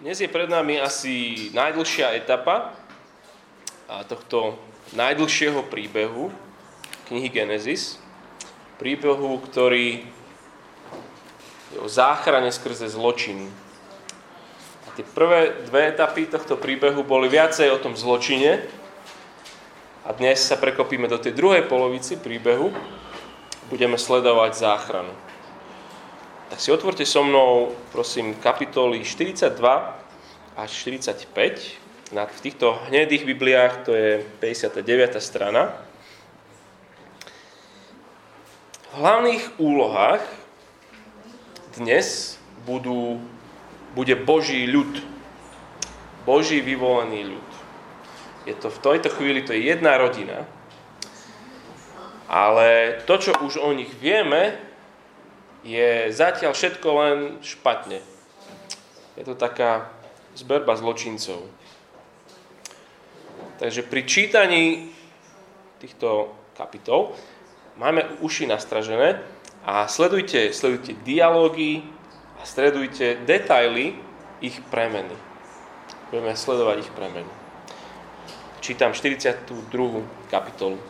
Dnes 0.00 0.16
je 0.16 0.32
pred 0.32 0.48
nami 0.48 0.80
asi 0.80 1.52
najdlhšia 1.52 2.16
etapa 2.16 2.72
tohto 4.08 4.56
najdlhšieho 4.96 5.60
príbehu 5.68 6.32
knihy 7.12 7.28
Genesis. 7.28 8.00
Príbehu, 8.80 9.36
ktorý 9.44 10.00
je 11.76 11.78
o 11.84 11.84
záchrane 11.84 12.48
skrze 12.48 12.88
zločiny. 12.88 13.44
A 14.88 14.96
tie 14.96 15.04
prvé 15.04 15.68
dve 15.68 15.92
etapy 15.92 16.32
tohto 16.32 16.56
príbehu 16.56 17.04
boli 17.04 17.28
viacej 17.28 17.68
o 17.68 17.76
tom 17.76 17.92
zločine. 17.92 18.64
A 20.08 20.16
dnes 20.16 20.40
sa 20.40 20.56
prekopíme 20.56 21.12
do 21.12 21.20
tej 21.20 21.36
druhej 21.36 21.68
polovici 21.68 22.16
príbehu. 22.16 22.72
Budeme 23.68 24.00
sledovať 24.00 24.64
záchranu. 24.64 25.12
Tak 26.50 26.58
si 26.58 26.74
otvorte 26.74 27.06
so 27.06 27.22
mnou, 27.22 27.78
prosím, 27.94 28.34
kapitoly 28.34 29.06
42 29.06 29.54
až 30.58 30.70
45. 30.70 32.10
v 32.10 32.40
týchto 32.42 32.74
hnedých 32.90 33.22
Bibliách 33.22 33.86
to 33.86 33.94
je 33.94 34.26
59. 34.42 34.82
strana. 35.22 35.78
V 38.90 38.94
hlavných 38.98 39.62
úlohách 39.62 40.26
dnes 41.78 42.34
budú, 42.66 43.22
bude 43.94 44.18
Boží 44.18 44.66
ľud. 44.66 45.06
Boží 46.26 46.58
vyvolený 46.58 47.30
ľud. 47.30 47.50
Je 48.50 48.58
to 48.58 48.74
v 48.74 48.78
tejto 48.82 49.08
chvíli 49.14 49.46
to 49.46 49.54
je 49.54 49.70
jedna 49.70 49.94
rodina, 50.02 50.42
ale 52.26 52.98
to, 53.06 53.22
čo 53.22 53.38
už 53.38 53.62
o 53.62 53.70
nich 53.70 53.94
vieme, 54.02 54.69
je 55.64 56.08
zatiaľ 56.12 56.52
všetko 56.56 56.88
len 56.88 57.18
špatne. 57.44 58.00
Je 59.16 59.24
to 59.26 59.36
taká 59.36 59.92
zberba 60.32 60.76
zločincov. 60.76 61.44
Takže 63.60 63.84
pri 63.84 64.02
čítaní 64.08 64.64
týchto 65.76 66.32
kapitol 66.56 67.12
máme 67.76 68.04
uši 68.24 68.48
nastražené 68.48 69.20
a 69.64 69.84
sledujte, 69.84 70.48
sledujte 70.56 70.96
dialógy 71.04 71.84
a 72.40 72.42
sledujte 72.48 73.20
detaily 73.28 74.00
ich 74.40 74.56
premeny. 74.72 75.12
Budeme 76.08 76.32
sledovať 76.32 76.76
ich 76.88 76.90
premeny. 76.96 77.32
Čítam 78.64 78.96
42. 78.96 79.44
kapitolu. 80.32 80.80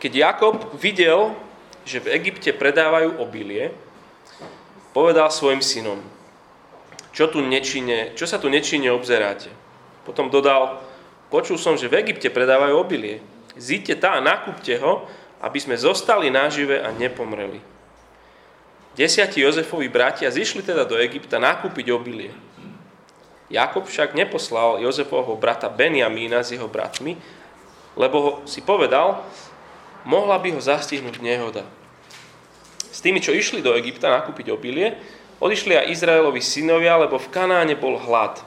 Keď 0.00 0.12
Jakob 0.16 0.56
videl, 0.80 1.36
že 1.82 1.98
v 2.02 2.14
Egypte 2.18 2.50
predávajú 2.54 3.18
obilie, 3.18 3.74
povedal 4.92 5.32
svojim 5.32 5.64
synom, 5.64 5.98
čo, 7.12 7.28
tu 7.28 7.40
nečine, 7.44 8.12
čo 8.16 8.24
sa 8.28 8.38
tu 8.38 8.48
nečine 8.48 8.88
obzeráte. 8.92 9.52
Potom 10.02 10.28
dodal, 10.32 10.82
počul 11.28 11.60
som, 11.60 11.78
že 11.78 11.88
v 11.88 12.02
Egypte 12.02 12.32
predávajú 12.32 12.74
obilie. 12.76 13.20
Zíďte 13.54 14.00
tá 14.00 14.16
a 14.16 14.24
nakúpte 14.24 14.74
ho, 14.80 15.06
aby 15.42 15.58
sme 15.58 15.76
zostali 15.76 16.30
nažive 16.30 16.80
a 16.80 16.94
nepomreli. 16.94 17.60
Desiatí 18.92 19.40
Jozefovi 19.40 19.88
bratia 19.88 20.28
zišli 20.28 20.60
teda 20.60 20.84
do 20.84 21.00
Egypta 21.00 21.40
nakúpiť 21.40 21.86
obilie. 21.92 22.32
Jakob 23.48 23.84
však 23.84 24.16
neposlal 24.16 24.80
Jozefovho 24.80 25.36
brata 25.36 25.68
Benjamína 25.68 26.40
s 26.40 26.56
jeho 26.56 26.68
bratmi, 26.68 27.16
lebo 27.96 28.40
si 28.48 28.64
povedal, 28.64 29.20
mohla 30.04 30.38
by 30.38 30.54
ho 30.54 30.60
zastihnúť 30.60 31.22
nehoda. 31.22 31.66
S 32.92 33.00
tými, 33.00 33.24
čo 33.24 33.32
išli 33.32 33.64
do 33.64 33.72
Egypta 33.72 34.12
nakúpiť 34.12 34.52
obilie, 34.52 35.00
odišli 35.40 35.74
aj 35.74 35.90
Izraelovi 35.90 36.44
synovia, 36.44 37.00
lebo 37.00 37.16
v 37.16 37.30
Kanáne 37.32 37.74
bol 37.74 37.96
hlad. 37.96 38.44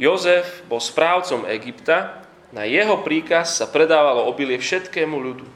Jozef 0.00 0.64
bol 0.66 0.80
správcom 0.80 1.44
Egypta, 1.46 2.24
na 2.52 2.68
jeho 2.68 3.00
príkaz 3.00 3.60
sa 3.60 3.68
predávalo 3.68 4.28
obilie 4.28 4.60
všetkému 4.60 5.16
ľudu. 5.16 5.46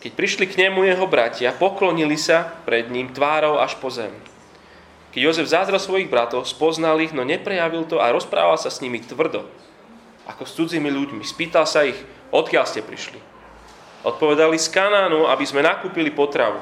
Keď 0.00 0.10
prišli 0.16 0.48
k 0.48 0.66
nemu 0.66 0.88
jeho 0.88 1.06
bratia, 1.06 1.52
poklonili 1.52 2.16
sa 2.16 2.56
pred 2.64 2.88
ním 2.88 3.12
tvárou 3.12 3.60
až 3.60 3.76
po 3.76 3.92
zem. 3.92 4.10
Keď 5.12 5.20
Jozef 5.20 5.46
zázral 5.50 5.82
svojich 5.82 6.08
bratov, 6.08 6.46
spoznal 6.46 6.98
ich, 7.02 7.12
no 7.12 7.26
neprejavil 7.26 7.84
to 7.84 7.98
a 7.98 8.14
rozprával 8.14 8.56
sa 8.56 8.70
s 8.72 8.80
nimi 8.80 9.02
tvrdo, 9.02 9.44
ako 10.24 10.42
s 10.46 10.54
cudzími 10.56 10.88
ľuďmi. 10.88 11.22
Spýtal 11.26 11.66
sa 11.66 11.84
ich, 11.84 11.98
odkiaľ 12.30 12.64
ste 12.64 12.80
prišli. 12.80 13.29
Odpovedali 14.00 14.56
z 14.56 14.68
Kanánu, 14.72 15.28
aby 15.28 15.44
sme 15.44 15.60
nakúpili 15.60 16.08
potravu. 16.08 16.60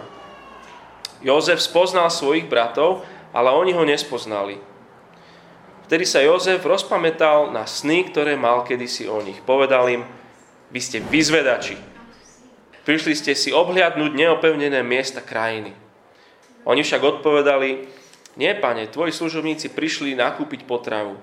Jozef 1.23 1.63
spoznal 1.63 2.11
svojich 2.11 2.51
bratov, 2.51 3.07
ale 3.31 3.55
oni 3.55 3.71
ho 3.75 3.87
nespoznali. 3.87 4.59
Vtedy 5.87 6.05
sa 6.05 6.21
Jozef 6.21 6.61
rozpamätal 6.67 7.55
na 7.55 7.65
sny, 7.65 8.11
ktoré 8.11 8.35
mal 8.35 8.67
kedysi 8.67 9.07
o 9.07 9.23
nich. 9.23 9.39
Povedal 9.41 9.89
im, 9.89 10.03
vy 10.69 10.81
ste 10.83 10.99
vyzvedači. 11.01 11.79
Prišli 12.85 13.15
ste 13.17 13.33
si 13.33 13.55
obhliadnúť 13.55 14.13
neopevnené 14.13 14.85
miesta 14.85 15.25
krajiny. 15.25 15.73
Oni 16.69 16.85
však 16.85 17.01
odpovedali, 17.01 17.89
nie, 18.37 18.53
pane, 18.59 18.87
tvoji 18.91 19.17
služobníci 19.17 19.73
prišli 19.73 20.19
nakúpiť 20.19 20.69
potravu. 20.69 21.17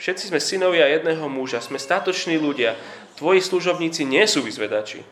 Všetci 0.00 0.32
sme 0.32 0.40
synovia 0.40 0.88
jedného 0.88 1.28
muža, 1.28 1.62
sme 1.62 1.78
statoční 1.78 2.40
ľudia, 2.40 2.74
tvoji 3.20 3.44
služobníci 3.44 4.08
nie 4.08 4.24
sú 4.24 4.40
vyzvedači. 4.42 5.04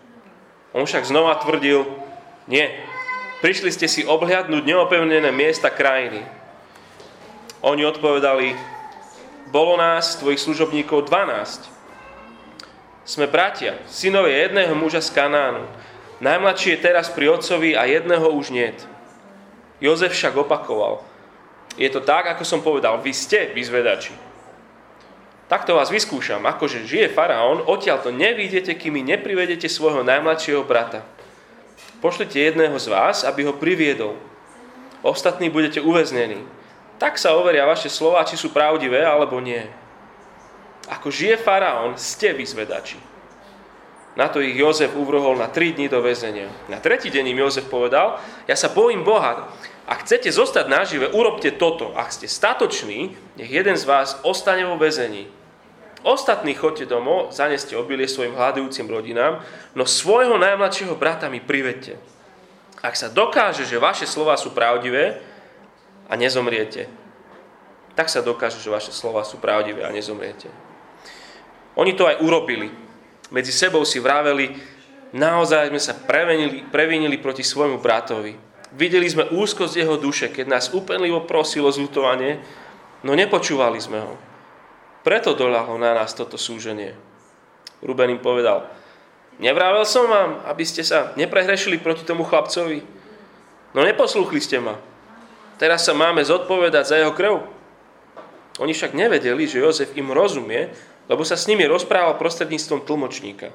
On 0.70 0.86
však 0.86 1.06
znova 1.06 1.34
tvrdil, 1.42 1.82
nie, 2.46 2.66
prišli 3.42 3.74
ste 3.74 3.90
si 3.90 4.06
obhľadnúť 4.06 4.62
neopevnené 4.62 5.34
miesta 5.34 5.70
krajiny. 5.70 6.22
Oni 7.60 7.82
odpovedali, 7.84 8.54
bolo 9.50 9.74
nás, 9.74 10.16
tvojich 10.16 10.40
služobníkov, 10.40 11.10
12. 11.10 11.66
Sme 13.02 13.26
bratia, 13.26 13.82
synovia 13.90 14.46
jedného 14.46 14.78
muža 14.78 15.02
z 15.02 15.10
Kanánu. 15.10 15.66
Najmladší 16.22 16.78
je 16.78 16.84
teraz 16.84 17.10
pri 17.10 17.32
otcovi 17.32 17.74
a 17.74 17.88
jedného 17.88 18.30
už 18.30 18.54
niet. 18.54 18.78
Jozef 19.80 20.12
však 20.12 20.36
opakoval, 20.36 21.00
je 21.80 21.88
to 21.88 22.04
tak, 22.04 22.28
ako 22.28 22.44
som 22.44 22.60
povedal, 22.60 23.00
vy 23.00 23.16
ste 23.16 23.48
vyzvedači. 23.56 24.29
Takto 25.50 25.74
vás 25.74 25.90
vyskúšam, 25.90 26.46
akože 26.46 26.86
žije 26.86 27.10
faraón, 27.10 27.66
odtiaľ 27.66 28.06
to 28.06 28.14
nevídete, 28.14 28.70
kým 28.78 28.94
mi 28.94 29.02
neprivedete 29.02 29.66
svojho 29.66 30.06
najmladšieho 30.06 30.62
brata. 30.62 31.02
Pošlite 31.98 32.38
jedného 32.38 32.78
z 32.78 32.86
vás, 32.86 33.26
aby 33.26 33.50
ho 33.50 33.58
priviedol. 33.58 34.14
Ostatní 35.02 35.50
budete 35.50 35.82
uväznení. 35.82 36.38
Tak 37.02 37.18
sa 37.18 37.34
overia 37.34 37.66
vaše 37.66 37.90
slova, 37.90 38.22
či 38.22 38.38
sú 38.38 38.54
pravdivé, 38.54 39.02
alebo 39.02 39.42
nie. 39.42 39.66
Ako 40.86 41.10
žije 41.10 41.34
faraón, 41.42 41.98
ste 41.98 42.30
vyzvedači. 42.30 43.02
Na 44.14 44.30
to 44.30 44.38
ich 44.38 44.54
Jozef 44.54 44.94
uvrhol 44.94 45.34
na 45.34 45.50
tri 45.50 45.74
dní 45.74 45.90
do 45.90 45.98
väzenia. 45.98 46.46
Na 46.70 46.78
tretí 46.78 47.10
deň 47.10 47.26
im 47.26 47.42
Jozef 47.42 47.66
povedal, 47.66 48.22
ja 48.46 48.54
sa 48.54 48.70
bojím 48.70 49.02
Boha. 49.02 49.50
Ak 49.90 50.06
chcete 50.06 50.30
zostať 50.30 50.70
nažive, 50.70 51.10
urobte 51.10 51.50
toto. 51.50 51.90
Ak 51.98 52.14
ste 52.14 52.30
statoční, 52.30 53.18
nech 53.34 53.50
jeden 53.50 53.74
z 53.74 53.82
vás 53.82 54.14
ostane 54.22 54.62
vo 54.62 54.78
väzení. 54.78 55.39
Ostatní 56.00 56.56
chodte 56.56 56.88
domov, 56.88 57.28
zaneste 57.28 57.76
obilie 57.76 58.08
svojim 58.08 58.32
hľadujúcim 58.32 58.88
rodinám, 58.88 59.44
no 59.76 59.84
svojho 59.84 60.40
najmladšieho 60.40 60.96
brata 60.96 61.28
mi 61.28 61.44
privedte. 61.44 62.00
Ak 62.80 62.96
sa 62.96 63.12
dokáže, 63.12 63.68
že 63.68 63.76
vaše 63.76 64.08
slova 64.08 64.40
sú 64.40 64.56
pravdivé 64.56 65.20
a 66.08 66.16
nezomriete, 66.16 66.88
tak 67.92 68.08
sa 68.08 68.24
dokáže, 68.24 68.56
že 68.64 68.72
vaše 68.72 68.96
slova 68.96 69.28
sú 69.28 69.36
pravdivé 69.36 69.84
a 69.84 69.92
nezomriete. 69.92 70.48
Oni 71.76 71.92
to 71.92 72.08
aj 72.08 72.24
urobili. 72.24 72.72
Medzi 73.28 73.52
sebou 73.52 73.84
si 73.84 74.00
vraveli, 74.00 74.56
naozaj 75.12 75.68
sme 75.68 75.80
sa 75.84 75.92
previnili, 75.92 76.64
previnili 76.64 77.20
proti 77.20 77.44
svojmu 77.44 77.76
bratovi. 77.76 78.40
Videli 78.72 79.04
sme 79.04 79.28
úzkosť 79.28 79.74
jeho 79.76 80.00
duše, 80.00 80.32
keď 80.32 80.46
nás 80.48 80.72
úpenlivo 80.72 81.28
prosilo 81.28 81.68
zlutovanie, 81.68 82.40
no 83.04 83.12
nepočúvali 83.12 83.76
sme 83.76 84.00
ho. 84.00 84.29
Preto 85.00 85.32
doľahlo 85.32 85.80
na 85.80 85.96
nás 85.96 86.12
toto 86.12 86.36
súženie. 86.36 86.92
Ruben 87.80 88.12
im 88.12 88.20
povedal, 88.20 88.68
nevrável 89.40 89.88
som 89.88 90.04
vám, 90.04 90.44
aby 90.44 90.64
ste 90.68 90.84
sa 90.84 91.16
neprehrešili 91.16 91.80
proti 91.80 92.04
tomu 92.04 92.28
chlapcovi. 92.28 92.84
No 93.72 93.80
neposlúchli 93.80 94.42
ste 94.42 94.60
ma. 94.60 94.76
Teraz 95.56 95.88
sa 95.88 95.96
máme 95.96 96.20
zodpovedať 96.20 96.84
za 96.84 96.96
jeho 97.00 97.12
krv. 97.16 97.40
Oni 98.60 98.76
však 98.76 98.92
nevedeli, 98.92 99.48
že 99.48 99.64
Jozef 99.64 99.96
im 99.96 100.12
rozumie, 100.12 100.68
lebo 101.08 101.24
sa 101.24 101.40
s 101.40 101.48
nimi 101.48 101.64
rozprával 101.64 102.20
prostredníctvom 102.20 102.84
tlmočníka. 102.84 103.52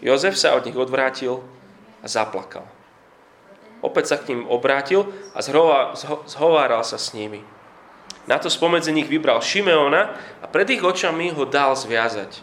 Jozef 0.00 0.40
sa 0.40 0.56
od 0.56 0.64
nich 0.64 0.76
odvrátil 0.76 1.44
a 2.00 2.06
zaplakal. 2.08 2.64
Opäť 3.84 4.12
sa 4.12 4.16
k 4.16 4.32
ním 4.32 4.48
obrátil 4.48 5.04
a 5.36 5.44
zhováral 6.24 6.80
sa 6.88 6.96
s 6.96 7.12
nimi. 7.12 7.44
Na 8.24 8.40
to 8.40 8.48
spomedzi 8.48 8.92
nich 8.92 9.08
vybral 9.08 9.44
Šimeona 9.44 10.16
a 10.40 10.46
pred 10.48 10.68
ich 10.72 10.80
očami 10.80 11.28
ho 11.36 11.44
dal 11.44 11.76
zviazať. 11.76 12.40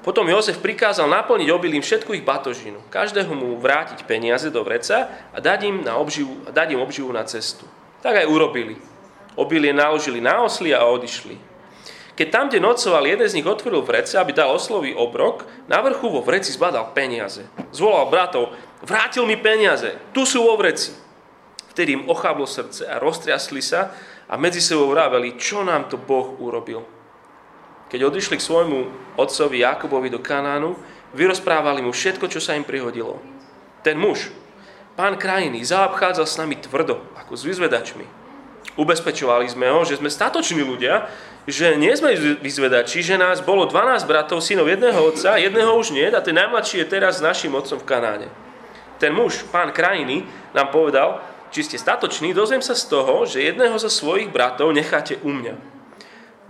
Potom 0.00 0.24
Jozef 0.24 0.56
prikázal 0.64 1.12
naplniť 1.12 1.52
obilím 1.52 1.84
všetku 1.84 2.16
ich 2.16 2.24
batožinu, 2.24 2.80
každého 2.88 3.36
mu 3.36 3.60
vrátiť 3.60 4.08
peniaze 4.08 4.48
do 4.48 4.64
vreca 4.64 5.12
a 5.28 5.38
dať 5.44 5.60
im, 5.68 5.76
na 5.84 6.00
obživu, 6.00 6.40
dať 6.48 6.72
im 6.72 6.80
obživu 6.80 7.12
na 7.12 7.20
cestu. 7.28 7.68
Tak 8.00 8.24
aj 8.24 8.30
urobili. 8.32 8.80
Obilie 9.36 9.76
naložili 9.76 10.24
na 10.24 10.40
osly 10.40 10.72
a 10.72 10.88
odišli. 10.88 11.36
Keď 12.16 12.28
tam, 12.32 12.48
kde 12.48 12.64
nocoval, 12.64 13.04
jeden 13.08 13.28
z 13.28 13.36
nich 13.40 13.48
otvoril 13.48 13.84
vrece, 13.84 14.16
aby 14.16 14.32
dal 14.32 14.52
oslový 14.52 14.96
obrok, 14.96 15.44
na 15.68 15.80
vrchu 15.84 16.08
vo 16.08 16.24
vreci 16.24 16.52
zbadal 16.52 16.96
peniaze. 16.96 17.44
Zvolal 17.72 18.08
bratov, 18.08 18.56
vrátil 18.84 19.28
mi 19.28 19.36
peniaze, 19.36 19.96
tu 20.16 20.24
sú 20.24 20.44
vo 20.44 20.56
vreci. 20.56 20.92
Vtedy 21.72 21.96
im 21.96 22.08
ocháblo 22.08 22.44
srdce 22.44 22.88
a 22.88 23.00
roztriasli 23.00 23.62
sa 23.62 23.94
a 24.30 24.38
medzi 24.38 24.62
sebou 24.62 24.86
vraveli, 24.94 25.34
čo 25.34 25.66
nám 25.66 25.90
to 25.90 25.98
Boh 25.98 26.38
urobil. 26.38 26.86
Keď 27.90 28.06
odišli 28.06 28.38
k 28.38 28.46
svojmu 28.46 28.78
otcovi 29.18 29.66
Jakobovi 29.66 30.06
do 30.06 30.22
Kanánu, 30.22 30.78
vyrozprávali 31.10 31.82
mu 31.82 31.90
všetko, 31.90 32.30
čo 32.30 32.38
sa 32.38 32.54
im 32.54 32.62
prihodilo. 32.62 33.18
Ten 33.82 33.98
muž, 33.98 34.30
pán 34.94 35.18
krajiny, 35.18 35.58
zaobchádzal 35.66 36.26
s 36.30 36.38
nami 36.38 36.54
tvrdo, 36.62 37.02
ako 37.18 37.34
s 37.34 37.42
vyzvedačmi. 37.42 38.06
Ubezpečovali 38.78 39.50
sme 39.50 39.66
ho, 39.66 39.82
že 39.82 39.98
sme 39.98 40.06
statoční 40.06 40.62
ľudia, 40.62 41.10
že 41.50 41.74
nie 41.74 41.90
sme 41.98 42.14
vyzvedači, 42.38 43.02
že 43.02 43.18
nás 43.18 43.42
bolo 43.42 43.66
12 43.66 44.06
bratov, 44.06 44.38
synov 44.38 44.70
jedného 44.70 45.02
otca, 45.10 45.34
jedného 45.34 45.74
už 45.74 45.90
nie, 45.90 46.06
a 46.06 46.22
ten 46.22 46.38
najmladší 46.38 46.86
je 46.86 46.86
teraz 46.86 47.18
s 47.18 47.26
našim 47.26 47.50
otcom 47.50 47.82
v 47.82 47.88
Kanáne. 47.90 48.28
Ten 49.02 49.10
muž, 49.10 49.42
pán 49.50 49.74
krajiny, 49.74 50.22
nám 50.54 50.70
povedal, 50.70 51.18
či 51.50 51.66
ste 51.66 51.76
statoční, 51.76 52.30
dozviem 52.30 52.62
sa 52.62 52.78
z 52.78 52.86
toho, 52.86 53.26
že 53.26 53.42
jedného 53.42 53.74
zo 53.78 53.90
svojich 53.90 54.30
bratov 54.30 54.70
necháte 54.70 55.18
u 55.22 55.30
mňa. 55.34 55.54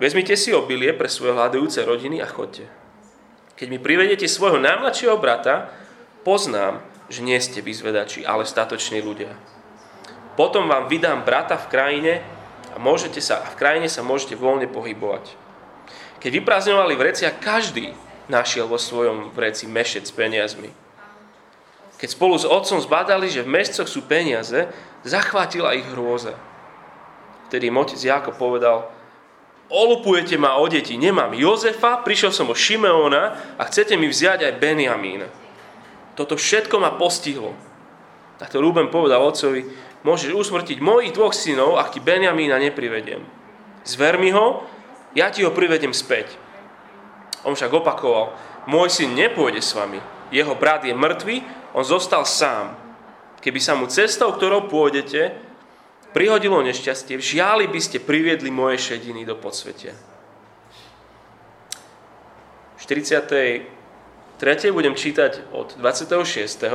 Vezmite 0.00 0.32
si 0.36 0.52
obilie 0.56 0.96
pre 0.96 1.08
svoje 1.08 1.36
hľadujúce 1.36 1.84
rodiny 1.84 2.24
a 2.24 2.28
chodte. 2.28 2.64
Keď 3.60 3.68
mi 3.68 3.76
privedete 3.76 4.24
svojho 4.24 4.56
najmladšieho 4.56 5.20
brata, 5.20 5.68
poznám, 6.24 6.80
že 7.12 7.20
nie 7.20 7.36
ste 7.36 7.60
vyzvedači, 7.60 8.24
ale 8.24 8.48
statoční 8.48 9.04
ľudia. 9.04 9.36
Potom 10.40 10.72
vám 10.72 10.88
vydám 10.88 11.26
brata 11.26 11.60
v 11.60 11.68
krajine 11.68 12.12
a 12.72 12.80
môžete 12.80 13.20
sa, 13.20 13.44
v 13.44 13.58
krajine 13.60 13.92
sa 13.92 14.00
môžete 14.00 14.38
voľne 14.40 14.70
pohybovať. 14.72 15.36
Keď 16.20 16.30
vyprázdňovali 16.40 16.94
vrecia, 16.96 17.28
každý 17.28 17.92
našiel 18.30 18.70
vo 18.70 18.80
svojom 18.80 19.34
vreci 19.36 19.68
mešec 19.68 20.06
s 20.08 20.14
peniazmi. 20.14 20.70
Keď 22.00 22.08
spolu 22.16 22.40
s 22.40 22.48
otcom 22.48 22.80
zbadali, 22.80 23.28
že 23.28 23.44
v 23.44 23.52
mešcoch 23.52 23.84
sú 23.84 24.08
peniaze, 24.08 24.72
zachvátila 25.04 25.76
ich 25.76 25.84
hrôza. 25.92 26.32
Vtedy 27.52 27.68
im 27.68 27.76
otec 27.76 28.00
Jákob 28.00 28.40
povedal, 28.40 28.88
olupujete 29.68 30.40
ma 30.40 30.56
o 30.56 30.64
deti, 30.64 30.96
nemám 30.96 31.36
Jozefa, 31.36 32.00
prišiel 32.00 32.32
som 32.32 32.48
o 32.48 32.56
Šimeona 32.56 33.54
a 33.60 33.62
chcete 33.68 34.00
mi 34.00 34.08
vziať 34.08 34.48
aj 34.48 34.56
Benjamína. 34.56 35.28
Toto 36.16 36.40
všetko 36.40 36.80
ma 36.80 36.96
postihlo. 36.96 37.52
A 38.40 38.48
to 38.48 38.64
Rúben 38.64 38.88
povedal 38.88 39.20
otcovi, 39.20 39.68
môžeš 40.00 40.32
usmrtiť 40.32 40.80
mojich 40.80 41.12
dvoch 41.12 41.36
synov, 41.36 41.76
ak 41.76 41.92
ti 41.92 42.00
Benjamína 42.00 42.56
neprivediem. 42.56 43.20
Zver 43.84 44.16
mi 44.16 44.32
ho, 44.32 44.64
ja 45.12 45.28
ti 45.28 45.44
ho 45.44 45.52
privedem 45.52 45.92
späť. 45.92 46.32
On 47.44 47.52
však 47.52 47.76
opakoval, 47.76 48.32
môj 48.64 48.88
syn 48.88 49.12
nepôjde 49.12 49.60
s 49.60 49.76
vami. 49.76 50.00
Jeho 50.32 50.56
brat 50.56 50.86
je 50.88 50.96
mŕtvý, 50.96 51.59
on 51.72 51.84
zostal 51.84 52.26
sám. 52.26 52.76
Keby 53.40 53.60
sa 53.60 53.72
mu 53.78 53.88
cestou, 53.88 54.32
ktorou 54.36 54.68
pôjdete, 54.68 55.32
prihodilo 56.12 56.60
nešťastie, 56.60 57.16
v 57.16 57.24
žiali 57.24 57.64
by 57.70 57.80
ste 57.80 58.02
priviedli 58.02 58.50
moje 58.52 58.92
šediny 58.92 59.24
do 59.24 59.38
podsvetia. 59.38 59.94
V 62.76 62.82
43. 62.84 63.64
budem 64.74 64.94
čítať 64.96 65.52
od 65.54 65.78
26. 65.78 66.68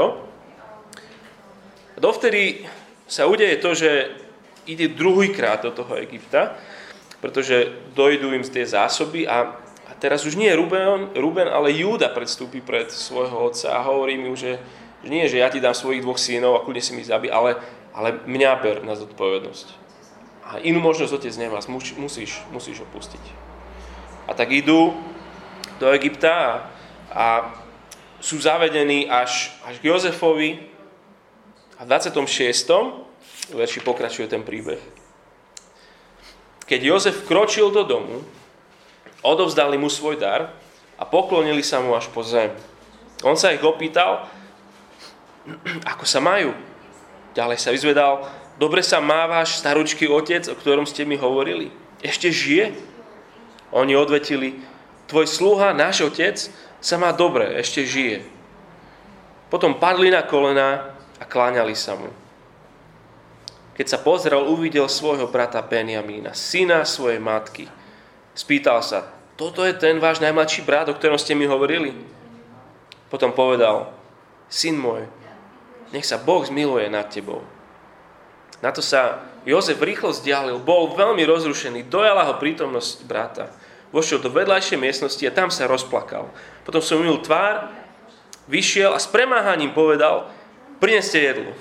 Dovtedy 1.96 2.68
sa 3.06 3.30
udeje 3.30 3.56
to, 3.62 3.72
že 3.78 3.92
ide 4.66 4.90
druhýkrát 4.90 5.62
do 5.62 5.72
toho 5.72 5.96
Egypta, 6.02 6.58
pretože 7.22 7.74
dojdú 7.94 8.34
im 8.34 8.44
z 8.44 8.54
tie 8.60 8.66
zásoby 8.66 9.30
a, 9.30 9.56
a 9.86 9.92
teraz 9.98 10.26
už 10.26 10.36
nie 10.36 10.50
Ruben, 10.54 11.14
Ruben, 11.14 11.48
ale 11.48 11.74
Júda 11.74 12.10
predstúpi 12.10 12.62
pred 12.62 12.90
svojho 12.90 13.50
otca 13.50 13.78
a 13.78 13.86
hovorí 13.86 14.18
mu, 14.18 14.34
že, 14.34 14.58
že 15.06 15.14
nie, 15.14 15.30
že 15.30 15.38
ja 15.38 15.54
ti 15.54 15.62
dám 15.62 15.78
svojich 15.78 16.02
dvoch 16.02 16.18
synov 16.18 16.58
a 16.58 16.64
kľudne 16.66 16.82
si 16.82 16.98
mi 16.98 17.06
zabi, 17.06 17.30
ale, 17.30 17.62
ale 17.94 18.18
mňa 18.26 18.52
ber 18.58 18.82
na 18.82 18.98
zodpovednosť. 18.98 19.68
A 20.50 20.58
inú 20.66 20.82
možnosť 20.82 21.22
otec 21.22 21.34
nemá, 21.38 21.62
musíš, 21.70 22.42
musíš 22.50 22.82
opustiť. 22.82 23.22
A 24.26 24.34
tak 24.34 24.50
idú 24.50 24.98
do 25.78 25.94
Egypta 25.94 26.34
a, 26.34 26.50
a 27.14 27.26
sú 28.18 28.42
zavedení 28.42 29.06
až, 29.06 29.54
až 29.62 29.78
k 29.78 29.94
Jozefovi, 29.94 30.74
a 31.76 31.84
v 31.84 31.92
26. 31.92 33.52
verši 33.52 33.80
pokračuje 33.84 34.32
ten 34.32 34.42
príbeh. 34.42 34.80
Keď 36.66 36.80
Jozef 36.82 37.28
kročil 37.28 37.70
do 37.70 37.84
domu, 37.84 38.24
odovzdali 39.22 39.76
mu 39.78 39.92
svoj 39.92 40.18
dar 40.18 40.56
a 40.96 41.04
poklonili 41.04 41.62
sa 41.62 41.84
mu 41.84 41.94
až 41.94 42.08
po 42.10 42.24
zem. 42.24 42.50
On 43.28 43.36
sa 43.36 43.52
ich 43.52 43.62
opýtal, 43.62 44.26
ako 45.92 46.06
sa 46.06 46.20
majú. 46.22 46.54
Ďalej 47.36 47.58
sa 47.60 47.70
vyzvedal, 47.76 48.26
dobre 48.56 48.80
sa 48.80 49.04
má 49.04 49.28
váš 49.28 49.60
staručký 49.60 50.08
otec, 50.08 50.48
o 50.48 50.56
ktorom 50.56 50.88
ste 50.88 51.04
mi 51.04 51.20
hovorili. 51.20 51.70
Ešte 52.00 52.32
žije? 52.32 52.72
Oni 53.76 53.98
odvetili, 53.98 54.64
tvoj 55.12 55.28
sluha, 55.28 55.76
náš 55.76 56.06
otec, 56.08 56.40
sa 56.80 56.96
má 56.96 57.12
dobre, 57.12 57.60
ešte 57.60 57.84
žije. 57.84 58.24
Potom 59.52 59.76
padli 59.76 60.14
na 60.14 60.24
kolená 60.24 60.96
a 61.20 61.24
kláňali 61.28 61.76
sa 61.76 61.98
mu. 61.98 62.10
Keď 63.76 63.86
sa 63.92 64.00
pozrel, 64.00 64.40
uvidel 64.40 64.88
svojho 64.88 65.28
brata 65.28 65.60
Benjamína, 65.60 66.32
syna 66.32 66.88
svojej 66.88 67.20
matky. 67.20 67.68
Spýtal 68.32 68.80
sa, 68.80 69.12
toto 69.36 69.68
je 69.68 69.76
ten 69.76 70.00
váš 70.00 70.24
najmladší 70.24 70.64
brat, 70.64 70.88
o 70.88 70.96
ktorom 70.96 71.20
ste 71.20 71.36
mi 71.36 71.44
hovorili? 71.44 71.92
Potom 73.12 73.36
povedal, 73.36 73.92
syn 74.48 74.80
môj, 74.80 75.04
nech 75.96 76.04
sa 76.04 76.20
Boh 76.20 76.44
zmiluje 76.44 76.92
nad 76.92 77.08
tebou. 77.08 77.40
Na 78.60 78.76
to 78.76 78.84
sa 78.84 79.24
Jozef 79.48 79.80
rýchlo 79.80 80.12
vzdialil, 80.12 80.60
bol 80.60 80.92
veľmi 80.92 81.24
rozrušený, 81.24 81.88
dojala 81.88 82.28
ho 82.28 82.36
prítomnosť 82.36 83.08
brata. 83.08 83.48
Vošiel 83.96 84.20
do 84.20 84.28
vedľajšej 84.28 84.76
miestnosti 84.76 85.24
a 85.24 85.32
tam 85.32 85.48
sa 85.48 85.72
rozplakal. 85.72 86.28
Potom 86.68 86.84
som 86.84 87.00
umil 87.00 87.24
tvár, 87.24 87.72
vyšiel 88.52 88.92
a 88.92 89.00
s 89.00 89.08
premáhaním 89.08 89.72
povedal, 89.72 90.28
prineste 90.84 91.22
jedlo. 91.22 91.56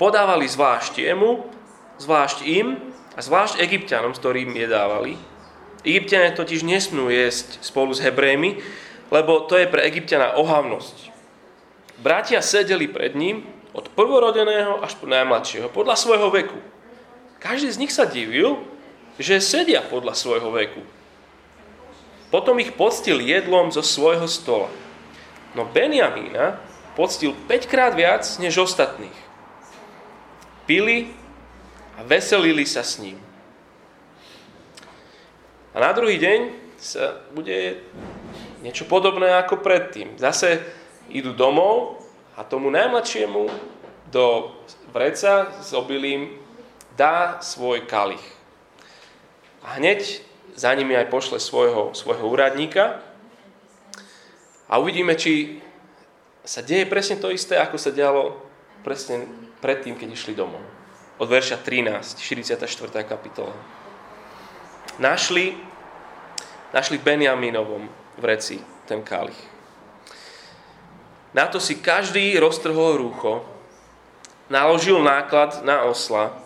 Podávali 0.00 0.48
zvlášť 0.48 1.04
jemu, 1.04 1.44
zvlášť 2.00 2.48
im 2.48 2.80
a 3.12 3.20
zvlášť 3.20 3.60
egyptianom, 3.60 4.16
s 4.16 4.22
ktorým 4.22 4.56
jedávali. 4.56 5.20
Egyptiania 5.84 6.32
totiž 6.32 6.64
nesmú 6.64 7.10
jesť 7.12 7.60
spolu 7.60 7.92
s 7.92 8.00
Hebrejmi, 8.00 8.62
lebo 9.12 9.44
to 9.44 9.58
je 9.60 9.68
pre 9.68 9.84
egyptiana 9.84 10.38
ohavnosť. 10.38 11.11
Bratia 12.02 12.42
sedeli 12.42 12.90
pred 12.90 13.14
ním 13.14 13.46
od 13.70 13.86
prvorodeného 13.94 14.82
až 14.82 14.98
po 14.98 15.06
najmladšieho, 15.06 15.70
podľa 15.70 15.94
svojho 15.94 16.28
veku. 16.34 16.58
Každý 17.38 17.70
z 17.70 17.80
nich 17.80 17.94
sa 17.94 18.02
divil, 18.02 18.58
že 19.22 19.38
sedia 19.38 19.78
podľa 19.86 20.18
svojho 20.18 20.50
veku. 20.50 20.82
Potom 22.34 22.58
ich 22.58 22.74
poctil 22.74 23.22
jedlom 23.22 23.70
zo 23.70 23.86
svojho 23.86 24.26
stola. 24.26 24.66
No 25.54 25.62
Benjamína 25.62 26.58
poctil 26.98 27.38
5 27.46 27.70
krát 27.70 27.92
viac 27.94 28.26
než 28.42 28.58
ostatných. 28.66 29.18
Pili 30.66 31.12
a 31.94 32.02
veselili 32.02 32.66
sa 32.66 32.82
s 32.82 32.98
ním. 32.98 33.20
A 35.72 35.80
na 35.80 35.92
druhý 35.94 36.18
deň 36.18 36.40
sa 36.82 37.20
bude 37.30 37.78
niečo 38.64 38.90
podobné 38.90 39.32
ako 39.38 39.62
predtým. 39.62 40.18
Zase 40.18 40.81
idú 41.10 41.34
domov 41.34 42.04
a 42.36 42.44
tomu 42.44 42.70
najmladšiemu 42.70 43.48
do 44.12 44.52
vreca 44.92 45.50
s 45.58 45.72
obilím 45.72 46.36
dá 46.94 47.40
svoj 47.40 47.88
kalich. 47.88 48.22
A 49.64 49.80
hneď 49.80 50.20
za 50.52 50.74
nimi 50.76 50.92
aj 50.92 51.08
pošle 51.08 51.40
svojho, 51.40 51.96
svojho 51.96 52.28
úradníka 52.28 53.00
a 54.68 54.76
uvidíme, 54.76 55.16
či 55.16 55.64
sa 56.44 56.60
deje 56.60 56.84
presne 56.84 57.16
to 57.16 57.30
isté, 57.30 57.56
ako 57.56 57.78
sa 57.78 57.94
dialo 57.94 58.36
presne 58.82 59.24
predtým, 59.62 59.94
keď 59.94 60.08
išli 60.12 60.34
domov. 60.34 60.60
Od 61.22 61.28
verša 61.30 61.62
13, 61.62 62.18
44. 62.18 62.58
kapitola. 63.06 63.54
Našli, 64.98 65.54
našli 66.74 66.98
v 66.98 67.06
Benjaminovom 67.06 67.86
vreci 68.18 68.58
ten 68.84 69.00
kalich. 69.06 69.38
Na 71.32 71.48
to 71.48 71.56
si 71.56 71.80
každý 71.80 72.36
roztrhol 72.36 73.00
rúcho, 73.00 73.44
naložil 74.52 75.00
náklad 75.00 75.64
na 75.64 75.88
osla 75.88 76.36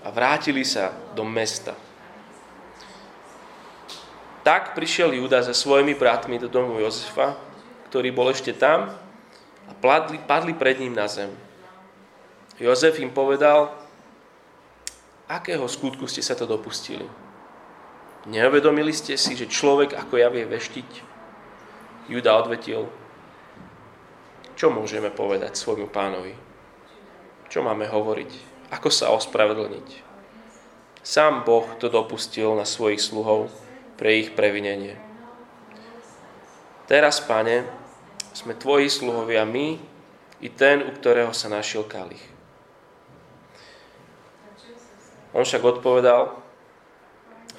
a 0.00 0.08
vrátili 0.08 0.64
sa 0.64 0.96
do 1.12 1.22
mesta. 1.28 1.76
Tak 4.42 4.74
prišiel 4.74 5.14
Juda 5.14 5.44
so 5.44 5.54
svojimi 5.54 5.94
bratmi 5.94 6.40
do 6.40 6.48
domu 6.50 6.80
Jozefa 6.80 7.36
ktorý 7.92 8.08
bol 8.08 8.32
ešte 8.32 8.56
tam 8.56 8.88
a 9.68 9.72
padli, 9.76 10.16
padli 10.16 10.56
pred 10.56 10.80
ním 10.80 10.96
na 10.96 11.04
zem. 11.04 11.28
Jozef 12.56 12.96
im 13.04 13.12
povedal, 13.12 13.68
akého 15.28 15.68
skutku 15.68 16.08
ste 16.08 16.24
sa 16.24 16.32
to 16.32 16.48
dopustili? 16.48 17.04
Neuvedomili 18.24 18.96
ste 18.96 19.20
si, 19.20 19.36
že 19.36 19.44
človek 19.44 19.92
ako 19.92 20.16
ja 20.16 20.32
vie 20.32 20.48
veštiť? 20.48 20.90
Juda 22.08 22.32
odvetil, 22.40 22.88
čo 24.56 24.72
môžeme 24.72 25.08
povedať 25.08 25.56
svojmu 25.56 25.88
pánovi? 25.88 26.34
Čo 27.52 27.60
máme 27.60 27.88
hovoriť? 27.88 28.30
Ako 28.72 28.88
sa 28.88 29.12
ospravedlniť? 29.12 29.88
Sám 31.02 31.42
Boh 31.42 31.66
to 31.76 31.90
dopustil 31.90 32.54
na 32.54 32.64
svojich 32.64 33.02
sluhov 33.02 33.50
pre 34.00 34.22
ich 34.22 34.32
previnenie. 34.32 34.96
Teraz, 36.86 37.20
pane, 37.20 37.66
sme 38.32 38.56
tvoji 38.56 38.88
sluhovia 38.88 39.44
my 39.44 39.76
i 40.40 40.48
ten, 40.48 40.80
u 40.82 40.90
ktorého 40.94 41.36
sa 41.36 41.52
našiel 41.52 41.84
kalich. 41.84 42.22
On 45.32 45.44
však 45.44 45.64
odpovedal, 45.64 46.36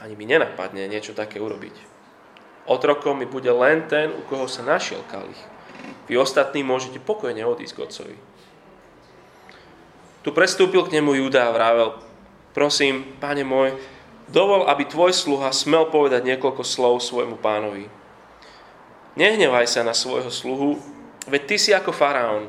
ani 0.02 0.14
mi 0.14 0.26
nenapadne 0.26 0.86
niečo 0.86 1.16
také 1.16 1.42
urobiť. 1.42 1.74
Otrokom 2.70 3.20
mi 3.20 3.28
bude 3.28 3.50
len 3.52 3.86
ten, 3.88 4.12
u 4.12 4.22
koho 4.26 4.48
sa 4.48 4.64
našiel 4.64 5.04
kalich. 5.12 5.53
Vy 6.08 6.20
ostatní 6.20 6.62
môžete 6.62 7.00
pokojne 7.00 7.44
odísť 7.48 7.74
k 7.74 7.84
otcovi. 7.84 8.16
Tu 10.24 10.30
prestúpil 10.32 10.84
k 10.88 11.00
nemu 11.00 11.20
Judá 11.20 11.52
a 11.52 11.56
vravel, 11.56 12.00
prosím, 12.56 13.04
páne 13.20 13.44
môj, 13.44 13.76
dovol, 14.32 14.68
aby 14.72 14.88
tvoj 14.88 15.12
sluha 15.12 15.52
smel 15.52 15.92
povedať 15.92 16.24
niekoľko 16.24 16.64
slov 16.64 17.04
svojmu 17.04 17.36
pánovi. 17.44 17.92
Nehnevaj 19.20 19.68
sa 19.68 19.84
na 19.84 19.92
svojho 19.92 20.32
sluhu, 20.32 20.80
veď 21.28 21.42
ty 21.44 21.56
si 21.60 21.72
ako 21.76 21.92
faraón. 21.92 22.48